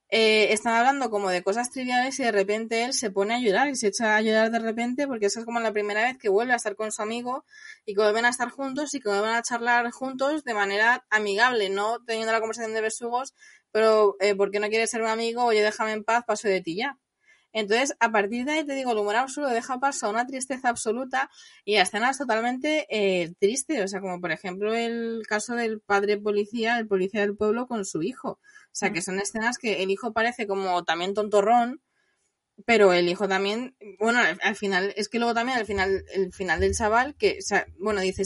Eh, 0.09 0.53
están 0.53 0.75
hablando 0.75 1.11
como 1.11 1.31
de 1.31 1.43
cosas 1.43 1.71
triviales 1.71 2.19
y 2.21 2.23
de 2.23 2.31
repente 2.31 2.85
él 2.85 2.93
se 2.93 3.11
pone 3.11 3.35
a 3.35 3.41
llorar 3.41 3.69
y 3.69 3.75
se 3.75 3.89
echa 3.89 4.17
a 4.17 4.23
llorar 4.23 4.53
de 4.53 4.61
repente 4.61 5.09
porque 5.09 5.27
esa 5.27 5.41
es 5.41 5.45
como 5.45 5.59
la 5.59 5.73
primera 5.73 6.03
vez 6.03 6.17
que 6.17 6.29
vuelve 6.29 6.53
a 6.53 6.57
estar 6.57 6.77
con 6.77 6.93
su 6.93 7.03
amigo 7.03 7.45
y 7.85 7.95
que 7.95 8.03
vuelven 8.03 8.25
a 8.25 8.29
estar 8.29 8.51
juntos 8.51 8.95
y 8.95 9.01
que 9.01 9.09
vuelven 9.09 9.35
a 9.35 9.43
charlar 9.43 9.91
juntos 9.91 10.45
de 10.45 10.55
manera 10.55 11.05
amigable, 11.11 11.71
no 11.71 12.05
teniendo 12.05 12.33
la 12.33 12.39
conversación 12.39 12.73
de 12.73 12.83
besugos, 12.83 13.35
pero 13.73 14.17
eh, 14.21 14.37
¿por 14.37 14.53
qué 14.53 14.61
no 14.61 14.69
quieres 14.69 14.91
ser 14.91 15.03
un 15.03 15.09
amigo? 15.09 15.45
Oye, 15.45 15.63
déjame 15.63 15.93
en 15.93 16.05
paz, 16.05 16.25
paso 16.25 16.47
de 16.49 16.61
ti 16.61 16.77
ya. 16.77 16.99
Entonces, 17.53 17.97
a 18.01 18.13
partir 18.13 18.45
de 18.45 18.53
ahí 18.53 18.65
te 18.67 18.75
digo, 18.75 18.93
el 18.93 18.99
humor 18.99 19.17
absurdo 19.17 19.49
deja 19.49 19.81
paso 19.81 20.07
a 20.07 20.11
una 20.11 20.27
tristeza 20.27 20.69
absoluta 20.69 21.31
y 21.65 21.77
a 21.77 21.83
escenas 21.83 22.19
totalmente 22.19 22.87
eh, 22.91 23.33
tristes. 23.41 23.83
O 23.83 23.89
sea, 23.89 24.01
como 24.03 24.21
por 24.21 24.31
ejemplo 24.31 24.75
el 24.75 25.23
caso 25.27 25.55
del 25.55 25.81
padre 25.81 26.19
policía, 26.19 26.79
el 26.79 26.87
policía 26.87 27.23
del 27.23 27.35
pueblo 27.35 27.67
con 27.67 27.87
su 27.87 28.03
hijo. 28.03 28.39
O 28.76 28.78
sea, 28.78 28.92
que 28.92 29.00
son 29.00 29.18
escenas 29.18 29.56
que 29.56 29.83
el 29.83 29.90
hijo 29.90 30.12
parece 30.12 30.47
como 30.47 30.85
también 30.85 31.14
tontorrón, 31.14 31.80
pero 32.66 32.92
el 32.92 33.09
hijo 33.09 33.26
también, 33.26 33.75
bueno, 33.99 34.21
al, 34.42 34.54
final, 34.54 34.92
es 34.99 35.09
que 35.09 35.18
luego 35.18 35.33
también 35.33 35.56
al 35.56 35.64
final, 35.64 36.04
el 36.12 36.30
final 36.30 36.61
del 36.61 36.75
chaval, 36.75 37.14
que, 37.16 37.38
bueno, 37.78 38.02
dice, 38.02 38.25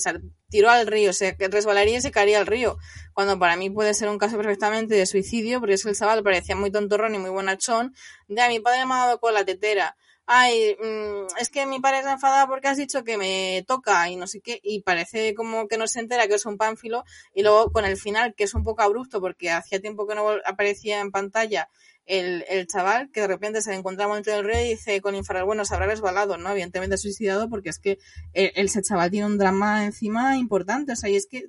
tiró 0.48 0.70
al 0.70 0.88
río, 0.88 1.12
se 1.12 1.36
resbalaría 1.38 1.98
y 1.98 2.00
se 2.00 2.10
caería 2.10 2.40
al 2.40 2.48
río, 2.48 2.78
cuando 3.12 3.38
para 3.38 3.54
mí 3.54 3.70
puede 3.70 3.94
ser 3.94 4.08
un 4.08 4.18
caso 4.18 4.36
perfectamente 4.38 4.96
de 4.96 5.06
suicidio, 5.06 5.60
porque 5.60 5.74
es 5.74 5.84
que 5.84 5.90
el 5.90 5.96
chaval 5.96 6.24
parecía 6.24 6.56
muy 6.56 6.72
tontorrón 6.72 7.14
y 7.14 7.18
muy 7.18 7.30
bonachón, 7.30 7.94
de 8.26 8.42
a 8.42 8.48
mi 8.48 8.58
padre 8.58 8.86
me 8.86 8.94
ha 8.94 9.06
dado 9.06 9.20
con 9.20 9.34
la 9.34 9.44
tetera, 9.44 9.96
ay, 10.32 10.76
mm, 10.80 11.26
es 11.40 11.50
que 11.50 11.66
mi 11.66 11.80
padre 11.80 11.98
está 11.98 12.12
enfadado 12.12 12.46
porque 12.46 12.68
has 12.68 12.76
dicho 12.76 13.02
que 13.02 13.18
me 13.18 13.64
toca 13.66 14.08
y 14.08 14.14
no 14.14 14.28
sé 14.28 14.40
qué, 14.40 14.60
y 14.62 14.80
parece 14.82 15.34
como 15.34 15.66
que 15.66 15.76
no 15.76 15.88
se 15.88 15.98
entera 15.98 16.28
que 16.28 16.34
es 16.34 16.46
un 16.46 16.56
pánfilo, 16.56 17.04
y 17.34 17.42
luego 17.42 17.72
con 17.72 17.84
el 17.84 17.96
final, 17.96 18.34
que 18.36 18.44
es 18.44 18.54
un 18.54 18.62
poco 18.62 18.82
abrupto 18.82 19.20
porque 19.20 19.50
hacía 19.50 19.80
tiempo 19.80 20.06
que 20.06 20.14
no 20.14 20.28
aparecía 20.44 21.00
en 21.00 21.10
pantalla, 21.10 21.68
el, 22.06 22.44
el, 22.48 22.68
chaval 22.68 23.10
que 23.10 23.22
de 23.22 23.26
repente 23.26 23.60
se 23.60 23.74
encuentra 23.74 24.06
dentro 24.06 24.32
del 24.32 24.44
río 24.44 24.60
y 24.60 24.68
dice 24.70 25.00
con 25.00 25.16
infrared, 25.16 25.44
bueno, 25.44 25.64
se 25.64 25.74
habrá 25.74 25.86
resbalado, 25.86 26.36
¿no? 26.36 26.50
Evidentemente 26.52 26.96
suicidado 26.96 27.48
porque 27.48 27.70
es 27.70 27.80
que 27.80 27.98
el, 28.32 28.52
ese 28.54 28.82
chaval 28.82 29.10
tiene 29.10 29.26
un 29.26 29.36
drama 29.38 29.84
encima 29.84 30.36
importante, 30.36 30.92
o 30.92 30.96
sea, 30.96 31.10
y 31.10 31.16
es 31.16 31.26
que 31.26 31.48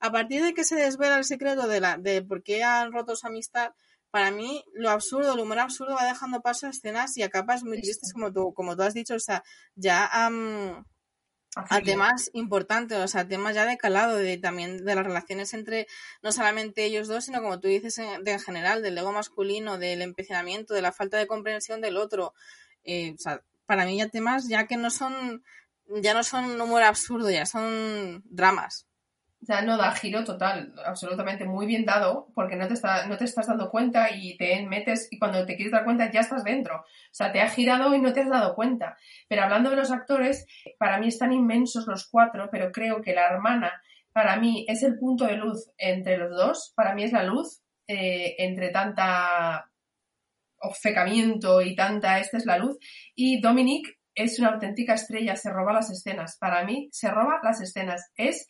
a 0.00 0.12
partir 0.12 0.42
de 0.42 0.52
que 0.52 0.64
se 0.64 0.76
desvela 0.76 1.16
el 1.16 1.24
secreto 1.24 1.66
de, 1.66 1.80
la, 1.80 1.96
de 1.96 2.20
por 2.20 2.42
qué 2.42 2.62
han 2.62 2.92
roto 2.92 3.16
su 3.16 3.26
amistad, 3.26 3.72
para 4.12 4.30
mí 4.30 4.62
lo 4.74 4.90
absurdo, 4.90 5.32
el 5.32 5.40
humor 5.40 5.58
absurdo 5.58 5.94
va 5.94 6.04
dejando 6.04 6.42
paso 6.42 6.66
a 6.66 6.70
escenas 6.70 7.16
y 7.16 7.22
a 7.22 7.30
capas 7.30 7.64
muy 7.64 7.80
tristes 7.80 8.12
como 8.12 8.30
tú, 8.30 8.52
como 8.52 8.76
tú 8.76 8.82
has 8.82 8.92
dicho, 8.92 9.14
o 9.14 9.18
sea, 9.18 9.42
ya 9.74 10.08
a 10.12 11.80
temas 11.80 12.28
importantes, 12.34 12.98
o 12.98 13.08
sea, 13.08 13.26
temas 13.26 13.54
ya 13.54 13.64
de 13.64 13.78
calado, 13.78 14.16
de 14.16 14.36
también 14.36 14.84
de 14.84 14.94
las 14.94 15.06
relaciones 15.06 15.54
entre 15.54 15.86
no 16.22 16.30
solamente 16.30 16.84
ellos 16.84 17.08
dos, 17.08 17.24
sino 17.24 17.40
como 17.40 17.58
tú 17.58 17.68
dices 17.68 17.96
en, 17.96 18.22
de, 18.22 18.32
en 18.32 18.40
general, 18.40 18.82
del 18.82 18.98
ego 18.98 19.12
masculino, 19.12 19.78
del 19.78 20.02
empecinamiento, 20.02 20.74
de 20.74 20.82
la 20.82 20.92
falta 20.92 21.16
de 21.16 21.26
comprensión 21.26 21.80
del 21.80 21.96
otro. 21.96 22.34
Eh, 22.84 23.14
o 23.14 23.18
sea, 23.18 23.42
para 23.64 23.86
mí 23.86 23.96
ya 23.96 24.10
temas 24.10 24.46
ya 24.46 24.66
que 24.66 24.76
no 24.76 24.90
son, 24.90 25.42
ya 26.02 26.12
no 26.12 26.22
son 26.22 26.60
humor 26.60 26.82
absurdo, 26.82 27.30
ya 27.30 27.46
son 27.46 28.22
dramas. 28.26 28.86
O 29.42 29.44
sea, 29.44 29.60
no 29.62 29.76
da 29.76 29.90
giro 29.90 30.22
total, 30.22 30.72
absolutamente 30.86 31.44
muy 31.44 31.66
bien 31.66 31.84
dado, 31.84 32.28
porque 32.32 32.54
no 32.54 32.68
te, 32.68 32.74
está, 32.74 33.06
no 33.08 33.16
te 33.16 33.24
estás 33.24 33.48
dando 33.48 33.70
cuenta 33.70 34.10
y 34.14 34.36
te 34.36 34.64
metes 34.66 35.08
y 35.10 35.18
cuando 35.18 35.44
te 35.44 35.56
quieres 35.56 35.72
dar 35.72 35.84
cuenta 35.84 36.12
ya 36.12 36.20
estás 36.20 36.44
dentro. 36.44 36.76
O 36.76 36.84
sea, 37.10 37.32
te 37.32 37.40
ha 37.40 37.48
girado 37.48 37.92
y 37.92 38.00
no 38.00 38.12
te 38.12 38.20
has 38.20 38.30
dado 38.30 38.54
cuenta. 38.54 38.96
Pero 39.28 39.42
hablando 39.42 39.70
de 39.70 39.76
los 39.76 39.90
actores, 39.90 40.46
para 40.78 40.98
mí 40.98 41.08
están 41.08 41.32
inmensos 41.32 41.88
los 41.88 42.08
cuatro, 42.08 42.50
pero 42.52 42.70
creo 42.70 43.02
que 43.02 43.14
la 43.14 43.26
hermana, 43.26 43.82
para 44.12 44.36
mí, 44.36 44.64
es 44.68 44.84
el 44.84 44.96
punto 44.96 45.26
de 45.26 45.36
luz 45.36 45.70
entre 45.76 46.18
los 46.18 46.30
dos. 46.36 46.72
Para 46.76 46.94
mí 46.94 47.02
es 47.02 47.12
la 47.12 47.24
luz 47.24 47.62
eh, 47.88 48.36
entre 48.38 48.70
tanta 48.70 49.68
ofecamiento 50.60 51.60
y 51.60 51.74
tanta, 51.74 52.20
esta 52.20 52.36
es 52.36 52.46
la 52.46 52.58
luz. 52.58 52.78
Y 53.16 53.40
Dominic 53.40 53.98
es 54.14 54.38
una 54.38 54.50
auténtica 54.50 54.94
estrella, 54.94 55.34
se 55.34 55.50
roba 55.50 55.72
las 55.72 55.90
escenas. 55.90 56.36
Para 56.38 56.64
mí, 56.64 56.88
se 56.92 57.10
roba 57.10 57.40
las 57.42 57.60
escenas. 57.60 58.12
Es 58.14 58.46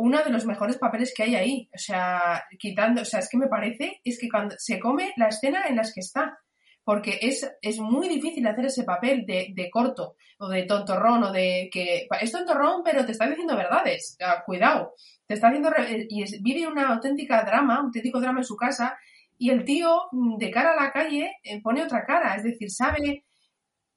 uno 0.00 0.22
de 0.22 0.30
los 0.30 0.46
mejores 0.46 0.78
papeles 0.78 1.12
que 1.14 1.24
hay 1.24 1.36
ahí. 1.36 1.68
O 1.74 1.78
sea, 1.78 2.44
quitando, 2.58 3.02
o 3.02 3.04
sea, 3.04 3.20
es 3.20 3.28
que 3.28 3.36
me 3.36 3.48
parece, 3.48 4.00
es 4.02 4.18
que 4.18 4.28
cuando 4.28 4.54
se 4.58 4.80
come 4.80 5.12
la 5.16 5.28
escena 5.28 5.66
en 5.68 5.76
las 5.76 5.92
que 5.92 6.00
está. 6.00 6.38
Porque 6.82 7.18
es, 7.20 7.48
es 7.60 7.78
muy 7.78 8.08
difícil 8.08 8.46
hacer 8.46 8.64
ese 8.64 8.84
papel 8.84 9.26
de, 9.26 9.52
de 9.54 9.70
corto 9.70 10.16
o 10.38 10.48
de 10.48 10.62
tontorrón 10.62 11.22
o 11.24 11.30
de 11.30 11.68
que 11.70 12.08
es 12.20 12.32
tontorrón 12.32 12.82
pero 12.82 13.04
te 13.04 13.12
está 13.12 13.28
diciendo 13.28 13.54
verdades. 13.54 14.16
cuidado. 14.46 14.94
Te 15.26 15.34
está 15.34 15.48
haciendo 15.48 15.70
y 16.08 16.24
vive 16.42 16.66
una 16.66 16.88
auténtica 16.88 17.44
drama, 17.44 17.80
un 17.80 17.86
auténtico 17.86 18.18
drama 18.18 18.40
en 18.40 18.44
su 18.44 18.56
casa 18.56 18.98
y 19.36 19.50
el 19.50 19.64
tío 19.64 20.08
de 20.38 20.50
cara 20.50 20.72
a 20.72 20.82
la 20.82 20.90
calle 20.90 21.36
eh, 21.44 21.60
pone 21.60 21.82
otra 21.82 22.04
cara. 22.06 22.34
Es 22.34 22.42
decir, 22.42 22.70
sabe, 22.70 23.26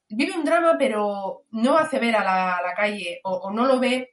vive 0.10 0.38
un 0.38 0.44
drama 0.44 0.76
pero 0.78 1.46
no 1.52 1.78
hace 1.78 2.00
ver 2.00 2.18
a 2.18 2.24
la, 2.24 2.62
la 2.62 2.74
calle 2.76 3.22
o 3.24 3.50
no 3.52 3.66
lo 3.66 3.80
ve 3.80 4.13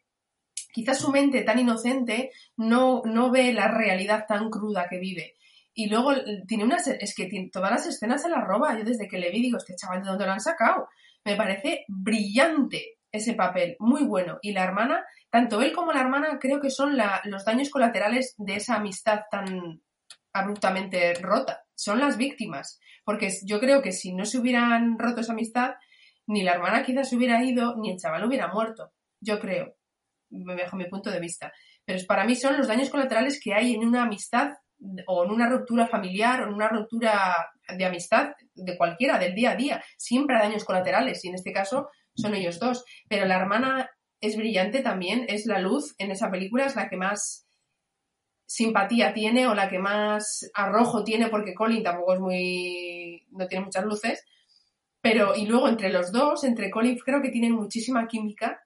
quizás 0.73 0.99
su 0.99 1.11
mente 1.11 1.43
tan 1.43 1.59
inocente 1.59 2.31
no, 2.57 3.03
no 3.05 3.31
ve 3.31 3.53
la 3.53 3.69
realidad 3.69 4.27
tan 4.27 4.51
cruda 4.51 4.87
que 4.89 4.99
vive. 4.99 5.37
Y 5.75 5.89
luego 5.89 6.13
tiene 6.47 6.65
unas, 6.65 6.87
es 6.89 7.15
que 7.15 7.29
todas 7.53 7.71
las 7.71 7.87
escenas 7.87 8.23
se 8.23 8.29
las 8.29 8.45
roba. 8.45 8.77
Yo 8.77 8.85
desde 8.85 9.09
que 9.09 9.19
le 9.19 9.31
vi 9.31 9.41
digo, 9.41 9.59
este 9.59 9.77
chaval, 9.77 10.03
¿de 10.03 10.09
dónde 10.09 10.27
lo 10.27 10.33
han 10.33 10.41
sacado? 10.41 10.89
Me 11.25 11.37
parece 11.37 11.85
brillante 11.89 12.99
ese 13.13 13.35
papel, 13.35 13.77
muy 13.79 14.05
bueno. 14.05 14.39
Y 14.43 14.53
la 14.53 14.65
hermana, 14.65 15.05
tanto 15.31 15.63
él 15.63 15.73
como 15.73 15.93
la 15.93 16.01
hermana, 16.01 16.39
creo 16.41 16.61
que 16.61 16.71
son 16.71 16.97
los 17.25 17.45
daños 17.45 17.71
colaterales 17.71 18.35
de 18.39 18.57
esa 18.57 18.77
amistad 18.77 19.23
tan 19.31 19.83
abruptamente 20.33 21.15
rota. 21.15 21.65
Son 21.75 22.01
las 22.01 22.17
víctimas. 22.17 22.81
Porque 23.05 23.31
yo 23.45 23.59
creo 23.59 23.81
que 23.83 23.93
si 23.93 24.13
no 24.13 24.25
se 24.25 24.39
hubieran 24.39 24.99
roto 24.99 25.21
esa 25.21 25.33
amistad, 25.33 25.75
ni 26.27 26.43
la 26.43 26.53
hermana 26.53 26.85
quizás 26.85 27.09
se 27.09 27.17
hubiera 27.17 27.43
ido, 27.43 27.77
ni 27.77 27.91
el 27.91 27.99
chaval 27.99 28.25
hubiera 28.25 28.53
muerto. 28.53 28.93
Yo 29.21 29.41
creo 29.41 29.80
bajo 30.31 30.77
mi 30.77 30.87
punto 30.87 31.11
de 31.11 31.21
vista. 31.21 31.53
Pero 31.85 31.99
para 32.07 32.25
mí 32.25 32.35
son 32.35 32.57
los 32.57 32.69
daños 32.69 32.91
colaterales 32.91 33.41
que 33.43 33.55
hay 33.55 33.75
en 33.75 33.87
una 33.87 34.03
amistad 34.03 34.51
o 35.07 35.25
en 35.25 35.31
una 35.31 35.49
ruptura 35.49 35.87
familiar 35.87 36.43
o 36.43 36.49
en 36.49 36.55
una 36.55 36.69
ruptura 36.69 37.51
de 37.69 37.85
amistad 37.85 38.31
de 38.55 38.77
cualquiera, 38.77 39.19
del 39.19 39.35
día 39.35 39.53
a 39.53 39.57
día. 39.57 39.85
Siempre 39.97 40.37
hay 40.37 40.49
daños 40.49 40.65
colaterales 40.65 41.25
y 41.25 41.29
en 41.29 41.35
este 41.35 41.53
caso 41.53 41.91
son 42.15 42.35
ellos 42.35 42.59
dos. 42.59 42.85
Pero 43.09 43.27
la 43.27 43.37
hermana 43.37 43.91
es 44.21 44.37
brillante 44.37 44.81
también, 44.81 45.25
es 45.29 45.47
la 45.47 45.59
luz 45.59 45.95
en 45.99 46.11
esa 46.11 46.31
película, 46.31 46.67
es 46.67 46.77
la 46.77 46.89
que 46.89 46.97
más 46.97 47.47
simpatía 48.51 49.15
tiene 49.15 49.47
o 49.47 49.55
la 49.55 49.69
que 49.69 49.79
más 49.79 50.51
arrojo 50.55 51.05
tiene 51.05 51.29
porque 51.29 51.55
Colin 51.55 51.85
tampoco 51.85 52.15
es 52.15 52.21
muy 52.21 53.25
no 53.31 53.47
tiene 53.47 53.65
muchas 53.65 53.85
luces 53.85 54.25
pero 55.01 55.37
y 55.37 55.47
luego 55.47 55.69
entre 55.69 55.89
los 55.89 56.11
dos 56.11 56.43
entre 56.43 56.69
Colin 56.69 56.99
creo 56.99 57.23
que 57.23 57.31
tienen 57.31 57.53
muchísima 57.53 58.09
química 58.09 58.61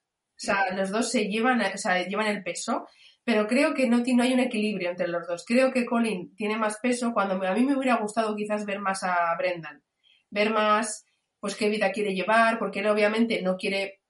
sea, 0.45 0.75
los 0.75 0.91
dos 0.91 1.11
se 1.11 1.27
llevan, 1.27 1.61
o 1.61 1.79
sea, 1.79 2.07
llevan 2.07 2.27
el 2.27 2.43
peso, 2.43 2.87
pero 3.25 3.47
creo 3.47 3.75
que 3.75 3.89
no, 3.89 3.99
no 3.99 4.23
hay 4.23 4.35
un 4.35 4.41
equilibrio 4.41 4.91
entre 4.91 5.09
los 5.09 5.27
dos. 5.27 5.45
Creo 5.47 5.73
que 5.73 5.87
Colin 5.87 6.35
tiene 6.37 6.57
más 6.57 6.79
peso 6.81 7.13
cuando 7.13 7.43
a 7.43 7.55
mí 7.55 7.65
me 7.65 7.77
hubiera 7.77 7.97
gustado 7.97 8.37
quizás 8.37 8.67
ver 8.67 8.81
más 8.81 9.03
a 9.03 9.35
Brendan, 9.39 9.83
ver 10.31 10.51
más 10.51 11.07
pues 11.41 11.57
qué 11.57 11.69
vida 11.69 11.93
quiere 11.93 12.15
llevar, 12.15 12.59
porque 12.59 12.81
él 12.81 12.87
obviamente 12.87 13.43
no 13.43 13.57
quiere, 13.57 14.01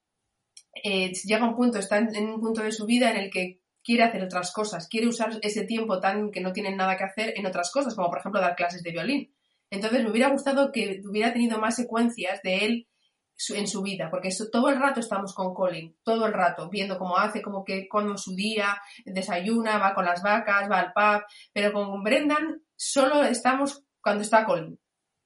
eh, 0.84 1.12
llega 1.24 1.48
un 1.48 1.56
punto, 1.56 1.78
está 1.78 1.98
en, 1.98 2.28
un 2.28 2.40
punto 2.40 2.62
de 2.62 2.70
su 2.70 2.86
vida 2.86 3.10
en 3.10 3.16
el 3.16 3.30
que 3.30 3.60
quiere 3.82 4.04
hacer 4.04 4.22
otras 4.22 4.52
cosas, 4.52 4.88
quiere 4.88 5.08
usar 5.08 5.38
ese 5.42 5.64
tiempo 5.64 5.98
tan 6.00 6.30
que 6.30 6.40
no 6.40 6.52
tienen 6.52 6.76
nada 6.76 6.96
que 6.96 7.04
hacer 7.04 7.34
en 7.36 7.46
otras 7.46 7.72
cosas, 7.72 7.94
como 7.94 8.08
por 8.08 8.18
ejemplo 8.18 8.40
dar 8.40 8.54
clases 8.54 8.82
de 8.82 8.92
violín. 8.92 9.34
Entonces 9.70 10.04
me 10.04 10.10
hubiera 10.10 10.30
gustado 10.30 10.70
que 10.70 11.02
hubiera 11.04 11.32
tenido 11.32 11.58
más 11.58 11.74
secuencias 11.74 12.40
de 12.42 12.64
él 12.64 12.88
en 13.50 13.66
su 13.66 13.82
vida, 13.82 14.10
porque 14.10 14.30
todo 14.50 14.68
el 14.68 14.78
rato 14.78 15.00
estamos 15.00 15.34
con 15.34 15.54
Colin, 15.54 15.96
todo 16.02 16.26
el 16.26 16.32
rato, 16.32 16.68
viendo 16.70 16.98
cómo 16.98 17.16
hace, 17.16 17.42
como 17.42 17.64
que 17.64 17.88
cuando 17.88 18.16
su 18.16 18.34
día, 18.34 18.80
desayuna, 19.04 19.78
va 19.78 19.94
con 19.94 20.04
las 20.04 20.22
vacas, 20.22 20.70
va 20.70 20.78
al 20.78 20.92
pub, 20.92 21.26
pero 21.52 21.72
con 21.72 22.02
Brendan 22.02 22.62
solo 22.76 23.22
estamos 23.24 23.84
cuando 24.00 24.22
está 24.22 24.44
Colin. 24.44 24.78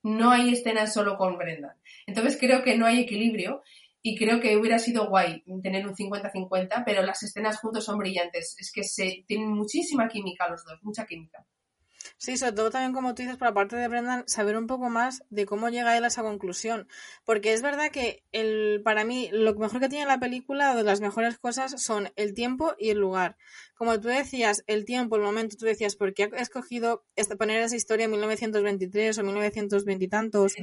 No 0.02 0.30
hay 0.30 0.52
escenas 0.52 0.94
solo 0.94 1.16
con 1.16 1.36
Brendan. 1.36 1.76
Entonces 2.06 2.38
creo 2.40 2.62
que 2.62 2.76
no 2.76 2.86
hay 2.86 3.00
equilibrio 3.00 3.62
y 4.00 4.16
creo 4.16 4.40
que 4.40 4.56
hubiera 4.56 4.78
sido 4.78 5.08
guay 5.08 5.42
tener 5.62 5.86
un 5.86 5.94
50-50, 5.94 6.84
pero 6.86 7.02
las 7.02 7.22
escenas 7.22 7.58
juntos 7.60 7.84
son 7.84 7.98
brillantes. 7.98 8.56
Es 8.58 8.72
que 8.72 8.84
se 8.84 9.24
tienen 9.26 9.50
muchísima 9.50 10.08
química 10.08 10.48
los 10.48 10.64
dos, 10.64 10.78
mucha 10.82 11.04
química. 11.04 11.44
Sí, 12.20 12.36
sobre 12.36 12.52
todo 12.52 12.70
también 12.70 12.92
como 12.92 13.14
tú 13.14 13.22
dices, 13.22 13.36
por 13.36 13.46
la 13.46 13.54
parte 13.54 13.76
de 13.76 13.86
Brendan, 13.86 14.24
saber 14.26 14.56
un 14.56 14.66
poco 14.66 14.90
más 14.90 15.22
de 15.30 15.46
cómo 15.46 15.68
llega 15.68 15.96
él 15.96 16.02
a 16.02 16.08
esa 16.08 16.22
conclusión. 16.22 16.88
Porque 17.24 17.52
es 17.52 17.62
verdad 17.62 17.92
que 17.92 18.24
el, 18.32 18.82
para 18.82 19.04
mí 19.04 19.30
lo 19.32 19.54
mejor 19.54 19.80
que 19.80 19.88
tiene 19.88 20.04
la 20.04 20.18
película, 20.18 20.72
o 20.72 20.76
de 20.76 20.82
las 20.82 21.00
mejores 21.00 21.38
cosas, 21.38 21.80
son 21.80 22.10
el 22.16 22.34
tiempo 22.34 22.74
y 22.76 22.90
el 22.90 22.98
lugar. 22.98 23.36
Como 23.76 24.00
tú 24.00 24.08
decías, 24.08 24.64
el 24.66 24.84
tiempo, 24.84 25.14
el 25.14 25.22
momento, 25.22 25.56
tú 25.56 25.64
decías, 25.64 25.94
¿por 25.94 26.12
qué 26.12 26.28
ha 26.36 26.42
escogido 26.42 27.04
poner 27.38 27.62
esa 27.62 27.76
historia 27.76 28.06
en 28.06 28.10
1923 28.10 29.16
o 29.18 29.22
1920 29.22 30.04
y 30.04 30.08
tantos? 30.08 30.56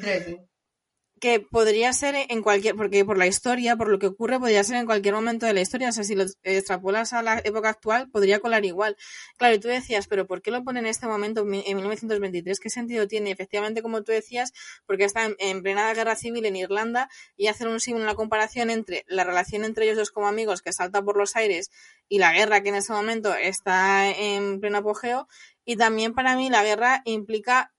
Que 1.19 1.39
podría 1.39 1.93
ser 1.93 2.15
en 2.30 2.41
cualquier, 2.41 2.75
porque 2.75 3.06
por 3.06 3.17
la 3.17 3.25
historia, 3.25 3.78
por 3.78 3.88
lo 3.88 3.99
que 3.99 4.08
ocurre, 4.08 4.39
podría 4.39 4.63
ser 4.63 4.75
en 4.75 4.86
cualquier 4.86 5.13
momento 5.13 5.45
de 5.45 5.54
la 5.54 5.62
historia. 5.62 5.89
O 5.89 5.91
sea, 5.91 6.04
si 6.04 6.13
lo 6.13 6.25
extrapolas 6.43 7.13
a 7.13 7.23
la 7.23 7.41
época 7.43 7.69
actual, 7.69 8.10
podría 8.10 8.39
colar 8.39 8.65
igual. 8.65 8.97
Claro, 9.38 9.56
y 9.56 9.60
tú 9.60 9.69
decías, 9.69 10.08
pero 10.08 10.28
¿por 10.28 10.41
qué 10.41 10.51
lo 10.51 10.63
pone 10.63 10.80
en 10.80 10.88
este 10.88 11.08
momento, 11.08 11.41
en 11.41 11.78
1923? 11.78 12.60
¿Qué 12.60 12.69
sentido 12.69 13.08
tiene? 13.08 13.32
Efectivamente, 13.32 13.82
como 13.82 14.04
tú 14.04 14.12
decías, 14.12 14.51
porque 14.86 15.06
está 15.06 15.30
en, 15.39 15.63
plena 15.63 15.93
guerra 15.93 16.15
civil 16.15 16.45
en 16.45 16.58
Irlanda 16.58 17.10
y 17.38 17.47
hacer 17.47 17.67
un 17.67 17.80
una 17.93 18.15
comparación 18.15 18.69
entre 18.69 19.06
la 19.08 19.23
relación 19.23 19.63
entre 19.63 19.86
ellos 19.86 19.97
dos 19.97 20.12
como 20.12 20.28
amigos 20.28 20.62
que 20.62 20.73
salta 20.73 21.01
por 21.01 21.17
los 21.17 21.36
aires 21.36 21.69
y 22.10 22.19
la 22.19 22.34
guerra 22.34 22.62
que 22.62 22.69
en 22.69 22.75
ese 22.75 22.93
momento 22.93 23.34
está 23.36 24.10
en 24.10 24.60
pleno 24.60 24.80
apogeo. 24.80 25.28
Y 25.65 25.78
también 25.78 26.13
para 26.13 26.36
mí 26.36 26.49
la 26.49 26.63
guerra 26.63 27.01
implica 27.06 27.74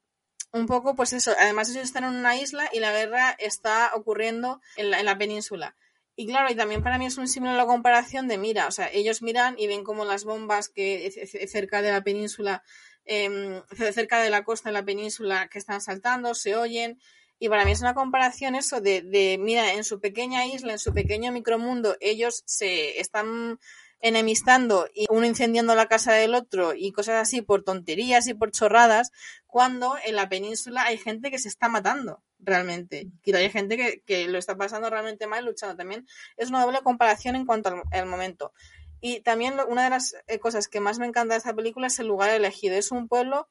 un 0.53 0.67
poco, 0.67 0.95
pues 0.95 1.13
eso, 1.13 1.33
además 1.39 1.71
ellos 1.71 1.85
están 1.85 2.05
en 2.05 2.15
una 2.15 2.37
isla 2.37 2.69
y 2.73 2.81
la 2.81 2.93
guerra 2.93 3.37
está 3.39 3.91
ocurriendo 3.95 4.61
en 4.77 4.91
la, 4.91 5.01
en 5.01 5.07
la 5.07 5.19
península. 5.19 5.77
Y 6.19 6.27
claro, 6.27 6.51
y 6.51 6.55
también 6.55 6.83
para 6.83 6.97
mí 6.97 7.05
es 7.07 7.19
un 7.19 7.29
símbolo 7.29 7.55
la 7.57 7.67
comparación 7.67 8.27
de 8.27 8.39
mira, 8.39 8.67
o 8.69 8.71
sea, 8.71 8.89
ellos 8.91 9.21
miran 9.21 9.55
y 9.59 9.67
ven 9.67 9.85
como 9.85 10.07
las 10.07 10.25
bombas 10.25 10.71
que 10.71 11.11
cerca 11.47 11.83
de 11.83 11.93
la 11.93 12.03
península, 12.03 12.63
eh, 13.05 13.63
cerca 13.93 14.23
de 14.23 14.31
la 14.31 14.43
costa 14.43 14.71
de 14.71 14.73
la 14.73 14.85
península 14.85 15.49
que 15.49 15.59
están 15.59 15.83
saltando, 15.83 16.35
se 16.35 16.57
oyen, 16.57 16.99
y 17.39 17.51
para 17.51 17.67
mí 17.67 17.73
es 17.73 17.83
una 17.83 17.95
comparación 17.95 18.55
eso 18.55 18.81
de, 18.81 19.03
de, 19.03 19.37
mira, 19.39 19.75
en 19.75 19.85
su 19.85 20.01
pequeña 20.01 20.47
isla, 20.47 20.73
en 20.73 20.79
su 20.79 20.95
pequeño 20.95 21.33
micromundo, 21.33 21.97
ellos 22.01 22.43
se 22.47 22.99
están 22.99 23.59
enemistando 24.01 24.89
y 24.95 25.07
uno 25.11 25.27
incendiando 25.27 25.75
la 25.75 25.87
casa 25.87 26.13
del 26.13 26.35
otro 26.35 26.75
y 26.75 26.93
cosas 26.93 27.21
así 27.21 27.43
por 27.43 27.63
tonterías 27.63 28.27
y 28.27 28.35
por 28.35 28.53
chorradas, 28.53 29.11
cuando 29.57 29.97
en 30.05 30.17
la 30.17 30.29
península 30.29 30.83
hay 30.83 30.99
gente 30.99 31.31
que 31.31 31.39
se 31.39 31.49
está 31.49 31.71
matando 31.71 32.23
realmente. 32.39 33.09
Y 33.25 33.35
hay 33.35 33.49
gente 33.49 33.79
que, 33.79 34.03
que 34.03 34.29
lo 34.29 34.37
está 34.37 34.55
pasando 34.55 34.91
realmente 34.91 35.27
mal 35.27 35.47
luchando 35.47 35.75
también. 35.77 36.07
Es 36.37 36.51
una 36.51 36.63
doble 36.63 36.81
comparación 36.83 37.37
en 37.37 37.47
cuanto 37.47 37.71
al, 37.71 37.83
al 37.91 38.05
momento. 38.05 38.53
Y 39.01 39.21
también 39.21 39.55
una 39.67 39.85
de 39.85 39.89
las 39.89 40.15
eh, 40.27 40.39
cosas 40.39 40.69
que 40.69 40.81
más 40.81 40.99
me 40.99 41.07
encanta 41.07 41.33
de 41.33 41.39
esta 41.39 41.55
película 41.55 41.87
es 41.87 41.99
el 41.99 42.07
lugar 42.07 42.29
elegido. 42.29 42.77
Es 42.77 42.93
un 42.93 43.09
pueblo 43.09 43.49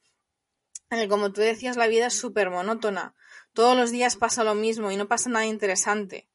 en 0.91 0.99
el, 0.99 1.09
como 1.09 1.31
tú 1.31 1.41
decías, 1.41 1.75
la 1.75 1.87
vida 1.87 2.05
es 2.05 2.13
súper 2.13 2.51
monótona 2.51 3.15
todos 3.55 3.75
los 3.75 3.89
días 3.89 4.17
pasa 4.17 4.43
lo 4.43 4.53
mismo 4.53 4.91
y 4.91 4.97
no 4.97 5.07
pasa 5.07 5.31
nada 5.31 5.47
interesante. 5.47 6.27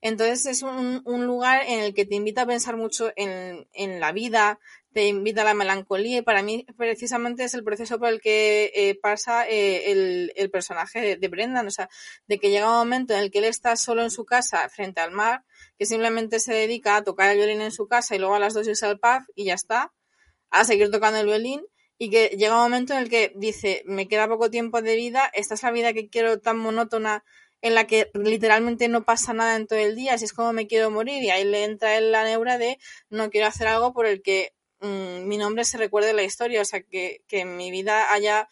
Entonces 0.00 0.46
es 0.46 0.62
un, 0.62 1.02
un, 1.04 1.26
lugar 1.26 1.62
en 1.66 1.80
el 1.80 1.92
que 1.92 2.06
te 2.06 2.14
invita 2.14 2.42
a 2.42 2.46
pensar 2.46 2.76
mucho 2.76 3.12
en, 3.16 3.68
en, 3.72 3.98
la 3.98 4.12
vida, 4.12 4.60
te 4.98 5.06
invita 5.06 5.42
a 5.42 5.44
la 5.44 5.54
melancolía 5.54 6.18
y 6.18 6.22
para 6.22 6.42
mí 6.42 6.66
precisamente 6.76 7.44
es 7.44 7.54
el 7.54 7.62
proceso 7.62 8.00
por 8.00 8.08
el 8.08 8.20
que 8.20 8.72
eh, 8.74 8.98
pasa 9.00 9.48
eh, 9.48 9.92
el, 10.34 10.50
personaje 10.50 11.00
de, 11.00 11.16
de, 11.16 11.28
Brendan, 11.28 11.68
o 11.68 11.70
sea, 11.70 11.88
de 12.26 12.40
que 12.40 12.50
llega 12.50 12.68
un 12.68 12.78
momento 12.78 13.14
en 13.14 13.20
el 13.20 13.30
que 13.30 13.38
él 13.38 13.44
está 13.44 13.76
solo 13.76 14.02
en 14.02 14.10
su 14.10 14.24
casa 14.24 14.68
frente 14.68 15.00
al 15.00 15.12
mar, 15.12 15.44
que 15.78 15.86
simplemente 15.86 16.40
se 16.40 16.52
dedica 16.52 16.96
a 16.96 17.04
tocar 17.04 17.30
el 17.30 17.36
violín 17.36 17.60
en 17.60 17.70
su 17.70 17.86
casa 17.86 18.16
y 18.16 18.18
luego 18.18 18.34
a 18.34 18.40
las 18.40 18.54
dos 18.54 18.66
irse 18.66 18.86
al 18.86 18.98
pub 18.98 19.22
y 19.36 19.44
ya 19.44 19.54
está, 19.54 19.92
a 20.50 20.64
seguir 20.64 20.90
tocando 20.90 21.20
el 21.20 21.26
violín 21.26 21.62
y 21.96 22.10
que 22.10 22.30
llega 22.36 22.56
un 22.56 22.62
momento 22.62 22.94
en 22.94 22.98
el 22.98 23.08
que 23.08 23.32
dice, 23.36 23.84
me 23.86 24.08
queda 24.08 24.26
poco 24.26 24.50
tiempo 24.50 24.82
de 24.82 24.96
vida, 24.96 25.30
esta 25.32 25.54
es 25.54 25.62
la 25.62 25.70
vida 25.70 25.92
que 25.92 26.08
quiero 26.08 26.40
tan 26.40 26.58
monótona 26.58 27.22
en 27.60 27.76
la 27.76 27.86
que 27.86 28.10
literalmente 28.14 28.88
no 28.88 29.04
pasa 29.04 29.32
nada 29.32 29.54
en 29.54 29.68
todo 29.68 29.78
el 29.78 29.94
día, 29.94 30.14
así 30.14 30.24
es 30.24 30.32
como 30.32 30.52
me 30.52 30.66
quiero 30.66 30.90
morir 30.90 31.22
y 31.22 31.30
ahí 31.30 31.44
le 31.44 31.62
entra 31.62 31.98
en 31.98 32.10
la 32.10 32.24
neura 32.24 32.58
de 32.58 32.78
no 33.10 33.30
quiero 33.30 33.46
hacer 33.46 33.68
algo 33.68 33.92
por 33.92 34.04
el 34.04 34.22
que 34.22 34.57
mmm, 34.80 35.26
mi 35.26 35.36
nombre 35.36 35.64
se 35.64 35.78
recuerde 35.78 36.12
la 36.12 36.22
historia, 36.22 36.62
o 36.62 36.64
sea, 36.64 36.82
que, 36.82 37.22
que 37.28 37.44
mi 37.44 37.70
vida 37.70 38.12
haya 38.12 38.48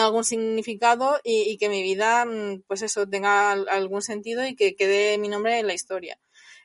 algún 0.00 0.24
significado 0.24 1.18
y, 1.24 1.50
y, 1.50 1.56
que 1.56 1.68
mi 1.68 1.82
vida, 1.82 2.26
mm, 2.26 2.62
pues 2.66 2.82
eso, 2.82 3.08
tenga 3.08 3.52
algún 3.52 4.02
sentido 4.02 4.46
y 4.46 4.54
que 4.54 4.76
quede 4.76 5.16
mi 5.18 5.28
nombre 5.28 5.58
en 5.58 5.66
la 5.66 5.74
historia. 5.74 6.18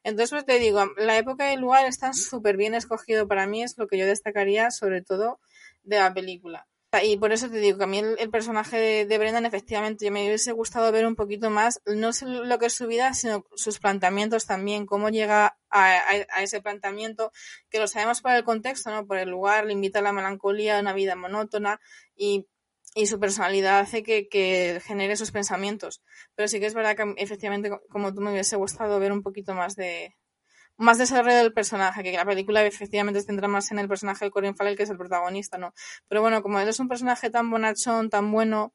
Entonces, 0.03 0.31
pues 0.31 0.45
te 0.45 0.59
digo, 0.59 0.85
la 0.97 1.17
época 1.17 1.49
y 1.49 1.53
el 1.55 1.61
lugar 1.61 1.85
están 1.85 2.13
súper 2.13 2.57
bien 2.57 2.75
escogido 2.75 3.27
para 3.27 3.47
mí, 3.47 3.63
es 3.63 3.77
lo 3.77 3.87
que 3.87 3.97
yo 3.97 4.05
destacaría 4.05 4.71
sobre 4.71 5.01
todo 5.01 5.39
de 5.83 5.99
la 5.99 6.13
película. 6.13 6.67
Y 7.01 7.17
por 7.17 7.31
eso 7.31 7.49
te 7.49 7.57
digo 7.57 7.77
que 7.77 7.85
a 7.85 7.87
mí 7.87 7.99
el, 7.99 8.29
personaje 8.29 8.77
de, 8.77 9.05
de, 9.05 9.17
Brendan, 9.17 9.45
efectivamente, 9.45 10.11
me 10.11 10.27
hubiese 10.27 10.51
gustado 10.51 10.91
ver 10.91 11.07
un 11.07 11.15
poquito 11.15 11.49
más, 11.49 11.81
no 11.85 12.13
sé 12.13 12.27
lo 12.27 12.59
que 12.59 12.67
es 12.67 12.73
su 12.73 12.85
vida, 12.85 13.13
sino 13.13 13.45
sus 13.55 13.79
planteamientos 13.79 14.45
también, 14.45 14.85
cómo 14.85 15.09
llega 15.09 15.57
a, 15.71 16.41
ese 16.41 16.61
planteamiento, 16.61 17.31
que 17.69 17.79
lo 17.79 17.87
sabemos 17.87 18.21
por 18.21 18.33
el 18.33 18.43
contexto, 18.43 18.91
¿no? 18.91 19.07
Por 19.07 19.17
el 19.17 19.29
lugar, 19.29 19.65
le 19.65 19.73
invita 19.73 19.99
a 19.99 20.01
la 20.03 20.13
melancolía, 20.13 20.77
a 20.77 20.81
una 20.81 20.93
vida 20.93 21.15
monótona, 21.15 21.79
y, 22.15 22.47
y 22.93 23.07
su 23.07 23.19
personalidad 23.19 23.79
hace 23.79 24.03
que, 24.03 24.27
que, 24.27 24.79
genere 24.85 25.13
esos 25.13 25.31
pensamientos. 25.31 26.03
Pero 26.35 26.47
sí 26.47 26.59
que 26.59 26.67
es 26.67 26.75
verdad 26.75 26.95
que 26.95 27.15
efectivamente, 27.17 27.71
como 27.89 28.13
tú 28.13 28.21
me 28.21 28.31
hubiese 28.31 28.55
gustado 28.55 28.99
ver 28.99 29.11
un 29.11 29.23
poquito 29.23 29.55
más 29.55 29.75
de, 29.75 30.15
más 30.77 30.97
desarrollo 30.97 31.37
del 31.37 31.53
personaje, 31.53 32.03
que 32.03 32.13
la 32.13 32.25
película 32.25 32.65
efectivamente 32.65 33.19
se 33.19 33.27
centra 33.27 33.47
más 33.47 33.71
en 33.71 33.79
el 33.79 33.87
personaje 33.87 34.25
de 34.25 34.31
Corin 34.31 34.55
Farrell, 34.55 34.75
que 34.75 34.83
es 34.83 34.89
el 34.89 34.97
protagonista, 34.97 35.57
¿no? 35.57 35.73
Pero 36.07 36.21
bueno, 36.21 36.41
como 36.41 36.59
él 36.59 36.67
es 36.67 36.79
un 36.79 36.87
personaje 36.87 37.29
tan 37.29 37.49
bonachón, 37.49 38.09
tan 38.09 38.31
bueno, 38.31 38.73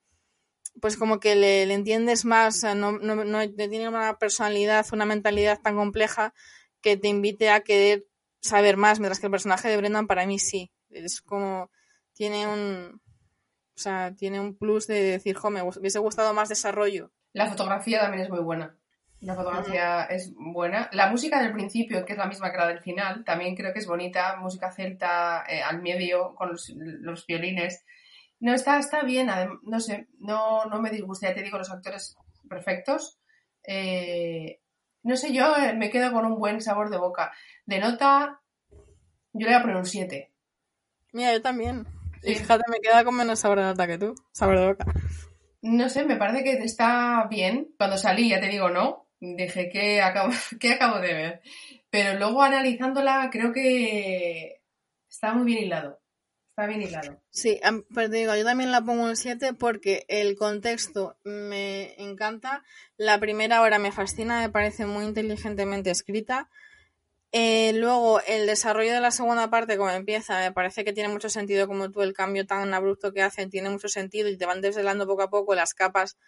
pues 0.80 0.96
como 0.96 1.18
que 1.18 1.34
le, 1.34 1.62
entiendes 1.72 2.24
más, 2.24 2.62
no, 2.62 2.92
no, 2.92 3.24
no, 3.24 3.50
tiene 3.50 3.88
una 3.88 4.18
personalidad, 4.18 4.86
una 4.92 5.04
mentalidad 5.04 5.60
tan 5.60 5.76
compleja 5.76 6.34
que 6.80 6.96
te 6.96 7.08
invite 7.08 7.50
a 7.50 7.60
querer 7.60 8.06
saber 8.40 8.76
más, 8.76 9.00
mientras 9.00 9.18
que 9.18 9.26
el 9.26 9.32
personaje 9.32 9.68
de 9.68 9.76
Brendan 9.76 10.06
para 10.06 10.26
mí 10.26 10.38
sí, 10.38 10.70
es 10.90 11.20
como, 11.20 11.70
tiene 12.12 12.46
un, 12.46 13.00
o 13.76 13.80
sea, 13.80 14.14
tiene 14.14 14.40
un 14.40 14.56
plus 14.56 14.86
de 14.86 15.02
decir, 15.02 15.36
jo, 15.36 15.50
me 15.50 15.62
hubiese 15.62 15.98
gustado 15.98 16.32
más 16.32 16.48
desarrollo. 16.48 17.12
La 17.32 17.46
fotografía 17.46 18.00
también 18.00 18.24
es 18.24 18.30
muy 18.30 18.40
buena. 18.40 18.76
La 19.20 19.34
fotografía 19.34 20.04
es 20.04 20.32
buena. 20.34 20.88
La 20.92 21.10
música 21.10 21.42
del 21.42 21.52
principio, 21.52 22.04
que 22.04 22.12
es 22.12 22.18
la 22.18 22.26
misma 22.26 22.52
que 22.52 22.58
la 22.58 22.68
del 22.68 22.80
final, 22.80 23.24
también 23.24 23.56
creo 23.56 23.72
que 23.72 23.80
es 23.80 23.86
bonita. 23.86 24.36
Música 24.36 24.70
celta 24.70 25.44
eh, 25.48 25.60
al 25.60 25.82
medio 25.82 26.36
con 26.36 26.50
los, 26.50 26.72
los, 26.76 27.26
violines. 27.26 27.84
No, 28.38 28.54
está, 28.54 28.78
está 28.78 29.02
bien. 29.02 29.28
No 29.62 29.80
sé, 29.80 30.06
no, 30.20 30.66
no 30.66 30.80
me 30.80 30.90
disgusta. 30.90 31.28
Ya 31.28 31.34
te 31.34 31.42
digo, 31.42 31.58
los 31.58 31.70
actores 31.70 32.16
perfectos. 32.48 33.18
Eh, 33.64 34.60
no 35.02 35.16
sé, 35.16 35.32
yo 35.32 35.56
eh, 35.56 35.74
me 35.74 35.90
quedo 35.90 36.12
con 36.12 36.24
un 36.24 36.38
buen 36.38 36.60
sabor 36.60 36.88
de 36.88 36.98
boca. 36.98 37.32
De 37.66 37.80
nota, 37.80 38.40
yo 39.32 39.46
le 39.46 39.46
voy 39.46 39.54
a 39.54 39.62
poner 39.62 39.76
un 39.76 39.84
7. 39.84 40.30
Mira, 41.12 41.32
yo 41.32 41.42
también. 41.42 41.88
Sí. 42.22 42.32
Y 42.32 42.34
fíjate, 42.36 42.62
me 42.70 42.78
queda 42.78 43.04
con 43.04 43.16
menos 43.16 43.40
sabor 43.40 43.58
de 43.58 43.64
nota 43.64 43.88
que 43.88 43.98
tú. 43.98 44.14
Sabor 44.30 44.60
de 44.60 44.66
boca. 44.68 44.84
No 45.60 45.88
sé, 45.88 46.04
me 46.04 46.14
parece 46.14 46.44
que 46.44 46.52
está 46.62 47.26
bien. 47.28 47.74
Cuando 47.76 47.98
salí, 47.98 48.28
ya 48.28 48.38
te 48.38 48.46
digo, 48.46 48.70
no 48.70 49.07
dije, 49.20 49.68
¿qué 49.70 50.00
acabo, 50.00 50.32
¿qué 50.60 50.72
acabo 50.72 51.00
de 51.00 51.14
ver? 51.14 51.40
Pero 51.90 52.18
luego 52.18 52.42
analizándola, 52.42 53.28
creo 53.30 53.52
que 53.52 54.60
está 55.08 55.32
muy 55.32 55.46
bien 55.46 55.64
hilado. 55.64 56.00
Está 56.48 56.66
bien 56.66 56.82
hilado. 56.82 57.22
Sí, 57.30 57.60
pero 57.94 58.10
te 58.10 58.16
digo, 58.16 58.34
yo 58.34 58.44
también 58.44 58.72
la 58.72 58.82
pongo 58.82 59.04
un 59.04 59.16
7 59.16 59.54
porque 59.54 60.04
el 60.08 60.36
contexto 60.36 61.16
me 61.22 61.94
encanta. 62.02 62.64
La 62.96 63.20
primera 63.20 63.62
hora 63.62 63.78
me 63.78 63.92
fascina, 63.92 64.40
me 64.40 64.50
parece 64.50 64.84
muy 64.84 65.04
inteligentemente 65.04 65.90
escrita. 65.90 66.50
Eh, 67.30 67.74
luego, 67.74 68.20
el 68.26 68.46
desarrollo 68.46 68.92
de 68.92 69.00
la 69.00 69.10
segunda 69.10 69.50
parte, 69.50 69.76
como 69.76 69.90
empieza, 69.90 70.40
me 70.40 70.50
parece 70.50 70.84
que 70.84 70.92
tiene 70.92 71.10
mucho 71.10 71.28
sentido, 71.28 71.68
como 71.68 71.90
tú, 71.90 72.02
el 72.02 72.14
cambio 72.14 72.46
tan 72.46 72.72
abrupto 72.74 73.12
que 73.12 73.22
hacen, 73.22 73.50
tiene 73.50 73.70
mucho 73.70 73.88
sentido 73.88 74.28
y 74.28 74.36
te 74.36 74.46
van 74.46 74.60
desvelando 74.60 75.06
poco 75.06 75.22
a 75.22 75.30
poco 75.30 75.54
las 75.54 75.74
capas 75.74 76.18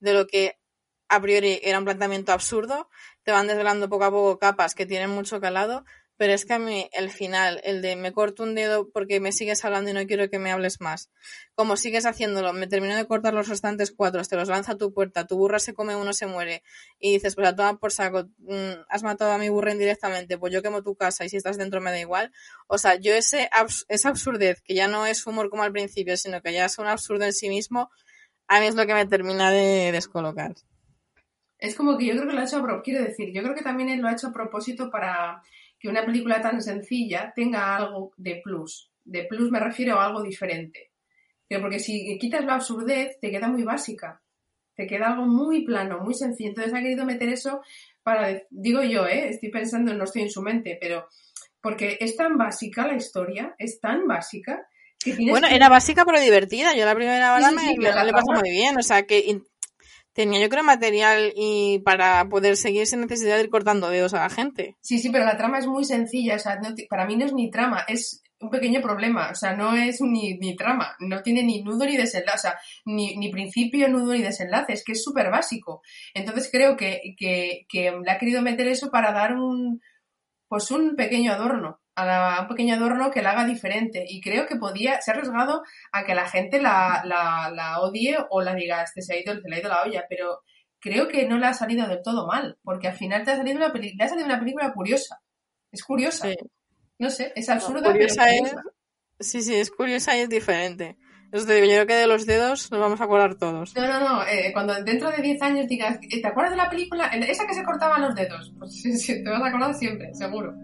de 0.00 0.14
lo 0.14 0.26
que 0.26 0.58
a 1.08 1.20
priori 1.20 1.60
era 1.62 1.78
un 1.78 1.84
planteamiento 1.84 2.32
absurdo, 2.32 2.88
te 3.22 3.32
van 3.32 3.46
desvelando 3.46 3.88
poco 3.88 4.04
a 4.04 4.10
poco 4.10 4.38
capas 4.38 4.74
que 4.74 4.86
tienen 4.86 5.10
mucho 5.10 5.40
calado, 5.40 5.84
pero 6.16 6.32
es 6.32 6.46
que 6.46 6.54
a 6.54 6.58
mí 6.58 6.88
el 6.92 7.10
final, 7.10 7.60
el 7.64 7.82
de 7.82 7.94
me 7.96 8.12
corto 8.12 8.42
un 8.42 8.54
dedo 8.54 8.90
porque 8.90 9.20
me 9.20 9.32
sigues 9.32 9.64
hablando 9.64 9.90
y 9.90 9.92
no 9.92 10.06
quiero 10.06 10.30
que 10.30 10.38
me 10.38 10.50
hables 10.50 10.80
más, 10.80 11.10
como 11.54 11.76
sigues 11.76 12.06
haciéndolo, 12.06 12.52
me 12.52 12.66
termino 12.66 12.96
de 12.96 13.06
cortar 13.06 13.34
los 13.34 13.48
restantes 13.48 13.92
cuatro, 13.92 14.22
te 14.22 14.36
los 14.36 14.48
lanza 14.48 14.72
a 14.72 14.76
tu 14.76 14.92
puerta, 14.92 15.26
tu 15.26 15.36
burra 15.36 15.58
se 15.58 15.74
come, 15.74 15.94
uno 15.94 16.12
se 16.12 16.26
muere, 16.26 16.62
y 16.98 17.12
dices, 17.12 17.34
pues 17.34 17.48
a 17.48 17.54
toma 17.54 17.78
por 17.78 17.92
saco, 17.92 18.24
mmm, 18.38 18.72
has 18.88 19.02
matado 19.02 19.32
a 19.32 19.38
mi 19.38 19.48
burra 19.48 19.72
indirectamente, 19.72 20.38
pues 20.38 20.52
yo 20.52 20.62
quemo 20.62 20.82
tu 20.82 20.96
casa 20.96 21.24
y 21.24 21.28
si 21.28 21.36
estás 21.36 21.58
dentro 21.58 21.80
me 21.80 21.90
da 21.90 22.00
igual. 22.00 22.32
O 22.66 22.78
sea, 22.78 22.94
yo 22.96 23.14
ese 23.14 23.50
esa 23.88 24.08
absurdez, 24.08 24.62
que 24.62 24.74
ya 24.74 24.88
no 24.88 25.06
es 25.06 25.26
humor 25.26 25.50
como 25.50 25.62
al 25.62 25.72
principio, 25.72 26.16
sino 26.16 26.40
que 26.40 26.52
ya 26.52 26.64
es 26.64 26.78
un 26.78 26.86
absurdo 26.86 27.24
en 27.24 27.32
sí 27.32 27.48
mismo, 27.48 27.90
a 28.48 28.60
mí 28.60 28.66
es 28.66 28.74
lo 28.74 28.86
que 28.86 28.94
me 28.94 29.06
termina 29.06 29.50
de 29.50 29.92
descolocar. 29.92 30.54
Es 31.58 31.74
como 31.74 31.96
que 31.96 32.06
yo 32.06 32.12
creo 32.12 32.26
que 32.26 32.34
lo 32.34 32.40
ha 32.40 32.44
hecho, 32.44 32.58
a 32.58 32.82
quiero 32.82 33.02
decir, 33.02 33.32
yo 33.32 33.42
creo 33.42 33.54
que 33.54 33.62
también 33.62 33.88
él 33.88 34.00
lo 34.00 34.08
ha 34.08 34.12
hecho 34.12 34.28
a 34.28 34.32
propósito 34.32 34.90
para 34.90 35.42
que 35.78 35.88
una 35.88 36.04
película 36.04 36.40
tan 36.40 36.60
sencilla 36.62 37.32
tenga 37.34 37.76
algo 37.76 38.12
de 38.16 38.40
plus. 38.42 38.90
De 39.04 39.24
plus 39.24 39.50
me 39.50 39.60
refiero 39.60 39.98
a 39.98 40.06
algo 40.06 40.22
diferente. 40.22 40.90
Pero 41.48 41.62
porque 41.62 41.78
si 41.78 42.18
quitas 42.18 42.44
la 42.44 42.54
absurdez, 42.54 43.18
te 43.20 43.30
queda 43.30 43.48
muy 43.48 43.62
básica. 43.62 44.20
Te 44.74 44.86
queda 44.86 45.08
algo 45.08 45.26
muy 45.26 45.64
plano, 45.64 46.00
muy 46.00 46.14
sencillo. 46.14 46.50
Entonces 46.50 46.74
ha 46.74 46.82
querido 46.82 47.06
meter 47.06 47.28
eso 47.28 47.62
para, 48.02 48.42
digo 48.50 48.82
yo, 48.82 49.06
¿eh? 49.06 49.28
estoy 49.30 49.50
pensando, 49.50 49.94
no 49.94 50.04
estoy 50.04 50.22
en 50.22 50.30
su 50.30 50.42
mente, 50.42 50.76
pero 50.80 51.08
porque 51.60 51.96
es 52.00 52.16
tan 52.16 52.36
básica 52.36 52.86
la 52.86 52.96
historia, 52.96 53.54
es 53.58 53.80
tan 53.80 54.06
básica, 54.06 54.68
que 55.02 55.16
bueno, 55.30 55.48
que... 55.48 55.54
era 55.54 55.68
básica 55.68 56.04
pero 56.04 56.20
divertida. 56.20 56.74
Yo 56.74 56.84
la 56.84 56.94
primera 56.94 57.34
hora 57.34 57.50
sí, 57.50 57.56
sí, 57.58 57.66
sí, 57.66 57.78
me, 57.78 57.92
me, 57.92 58.04
le 58.04 58.12
pasó 58.12 58.32
muy 58.32 58.50
bien. 58.50 58.76
O 58.78 58.82
sea, 58.82 59.04
que 59.04 59.40
tenía 60.16 60.40
yo 60.40 60.48
creo 60.48 60.64
material 60.64 61.32
y 61.36 61.80
para 61.80 62.28
poder 62.28 62.56
seguir 62.56 62.86
sin 62.86 63.02
necesidad 63.02 63.36
de 63.36 63.44
ir 63.44 63.50
cortando 63.50 63.90
dedos 63.90 64.14
a 64.14 64.20
la 64.20 64.30
gente. 64.30 64.74
Sí, 64.80 64.98
sí, 64.98 65.10
pero 65.10 65.26
la 65.26 65.36
trama 65.36 65.58
es 65.58 65.66
muy 65.66 65.84
sencilla, 65.84 66.36
o 66.36 66.38
sea, 66.38 66.58
para 66.88 67.06
mí 67.06 67.16
no 67.16 67.26
es 67.26 67.34
ni 67.34 67.50
trama, 67.50 67.84
es 67.86 68.22
un 68.40 68.50
pequeño 68.50 68.80
problema, 68.80 69.30
o 69.30 69.34
sea, 69.34 69.54
no 69.54 69.76
es 69.76 70.00
ni, 70.00 70.38
ni 70.38 70.56
trama, 70.56 70.96
no 71.00 71.22
tiene 71.22 71.42
ni 71.42 71.62
nudo 71.62 71.84
ni 71.84 71.98
desenlace, 71.98 72.34
o 72.34 72.40
sea, 72.40 72.58
ni, 72.86 73.16
ni 73.16 73.30
principio, 73.30 73.88
nudo 73.88 74.14
ni 74.14 74.22
desenlace, 74.22 74.72
es 74.72 74.84
que 74.84 74.92
es 74.92 75.04
súper 75.04 75.30
básico. 75.30 75.82
Entonces 76.14 76.48
creo 76.50 76.76
que, 76.76 77.14
que, 77.18 77.66
que 77.68 77.92
le 77.92 78.10
ha 78.10 78.18
querido 78.18 78.40
meter 78.40 78.68
eso 78.68 78.90
para 78.90 79.12
dar 79.12 79.34
un, 79.34 79.82
pues 80.48 80.70
un 80.70 80.96
pequeño 80.96 81.32
adorno 81.32 81.80
a, 81.96 82.42
un 82.42 82.48
pequeño 82.48 82.74
adorno 82.74 83.10
que 83.10 83.22
la 83.22 83.30
haga 83.32 83.44
diferente. 83.46 84.04
Y 84.08 84.20
creo 84.20 84.46
que 84.46 84.56
podía, 84.56 85.00
se 85.00 85.10
ha 85.10 85.14
arriesgado 85.14 85.62
a 85.92 86.04
que 86.04 86.14
la 86.14 86.28
gente 86.28 86.60
la, 86.60 87.02
la, 87.04 87.50
la 87.54 87.80
odie 87.80 88.16
o 88.30 88.42
la 88.42 88.54
diga, 88.54 88.82
este 88.82 89.02
se 89.02 89.14
ha 89.14 89.18
ido, 89.20 89.34
se 89.40 89.48
le 89.48 89.56
ha 89.56 89.60
ido 89.60 89.68
la 89.70 89.82
olla, 89.82 90.04
pero 90.08 90.42
creo 90.78 91.08
que 91.08 91.26
no 91.26 91.38
le 91.38 91.46
ha 91.46 91.54
salido 91.54 91.88
del 91.88 92.02
todo 92.02 92.26
mal, 92.26 92.58
porque 92.62 92.88
al 92.88 92.94
final 92.94 93.24
te 93.24 93.32
ha 93.32 93.36
salido 93.36 93.56
una 93.56 93.72
peli- 93.72 93.94
le 93.96 94.04
ha 94.04 94.08
salido 94.08 94.26
una 94.26 94.38
película 94.38 94.72
curiosa. 94.72 95.20
Es 95.72 95.82
curiosa. 95.82 96.28
Sí. 96.28 96.36
No 96.98 97.10
sé, 97.10 97.32
es 97.34 97.48
absurda, 97.48 97.90
curiosa 97.90 98.22
pero 98.24 98.34
es- 98.34 98.50
curiosa. 98.52 98.62
Sí, 99.18 99.42
sí, 99.42 99.54
es 99.54 99.70
curiosa 99.70 100.16
y 100.16 100.20
es 100.20 100.28
diferente. 100.28 100.96
Yo 101.32 101.44
creo 101.44 101.86
que 101.86 101.94
de 101.94 102.06
los 102.06 102.24
dedos 102.24 102.70
nos 102.70 102.80
vamos 102.80 103.00
a 103.00 103.04
acordar 103.04 103.34
todos. 103.34 103.74
No, 103.74 103.86
no, 103.86 103.98
no. 104.00 104.22
eh, 104.26 104.50
cuando 104.52 104.74
dentro 104.84 105.10
de 105.10 105.20
10 105.22 105.42
años 105.42 105.66
digas, 105.66 105.98
"Eh, 106.02 106.20
¿te 106.22 106.28
acuerdas 106.28 106.52
de 106.52 106.56
la 106.58 106.70
película? 106.70 107.08
El- 107.08 107.24
Esa 107.24 107.46
que 107.46 107.54
se 107.54 107.64
cortaban 107.64 108.00
los 108.02 108.14
dedos. 108.14 108.52
Pues 108.58 108.72
sí, 108.80 108.96
sí, 108.96 109.24
te 109.24 109.30
vas 109.30 109.42
a 109.42 109.46
acordar 109.48 109.74
siempre, 109.74 110.14
seguro. 110.14 110.54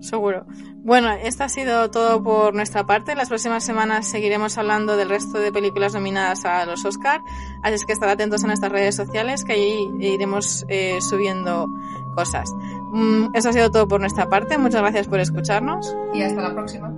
Seguro. 0.00 0.46
Bueno, 0.84 1.10
esto 1.10 1.44
ha 1.44 1.48
sido 1.48 1.90
todo 1.90 2.22
por 2.22 2.54
nuestra 2.54 2.86
parte. 2.86 3.14
Las 3.14 3.28
próximas 3.28 3.64
semanas 3.64 4.06
seguiremos 4.06 4.56
hablando 4.58 4.96
del 4.96 5.08
resto 5.08 5.38
de 5.38 5.52
películas 5.52 5.94
nominadas 5.94 6.44
a 6.44 6.64
los 6.66 6.84
Oscar. 6.84 7.20
Así 7.62 7.74
es 7.74 7.84
que 7.84 7.92
estar 7.92 8.08
atentos 8.08 8.44
a 8.44 8.46
nuestras 8.46 8.72
redes 8.72 8.96
sociales, 8.96 9.44
que 9.44 9.52
ahí 9.52 9.90
iremos 10.00 10.64
eh, 10.68 10.98
subiendo 11.00 11.68
cosas. 12.14 12.50
Mm, 12.92 13.34
eso 13.34 13.50
ha 13.50 13.52
sido 13.52 13.70
todo 13.70 13.86
por 13.86 14.00
nuestra 14.00 14.28
parte. 14.28 14.56
Muchas 14.56 14.80
gracias 14.80 15.08
por 15.08 15.20
escucharnos. 15.20 15.94
Y 16.14 16.22
hasta 16.22 16.40
la 16.40 16.54
próxima. 16.54 16.92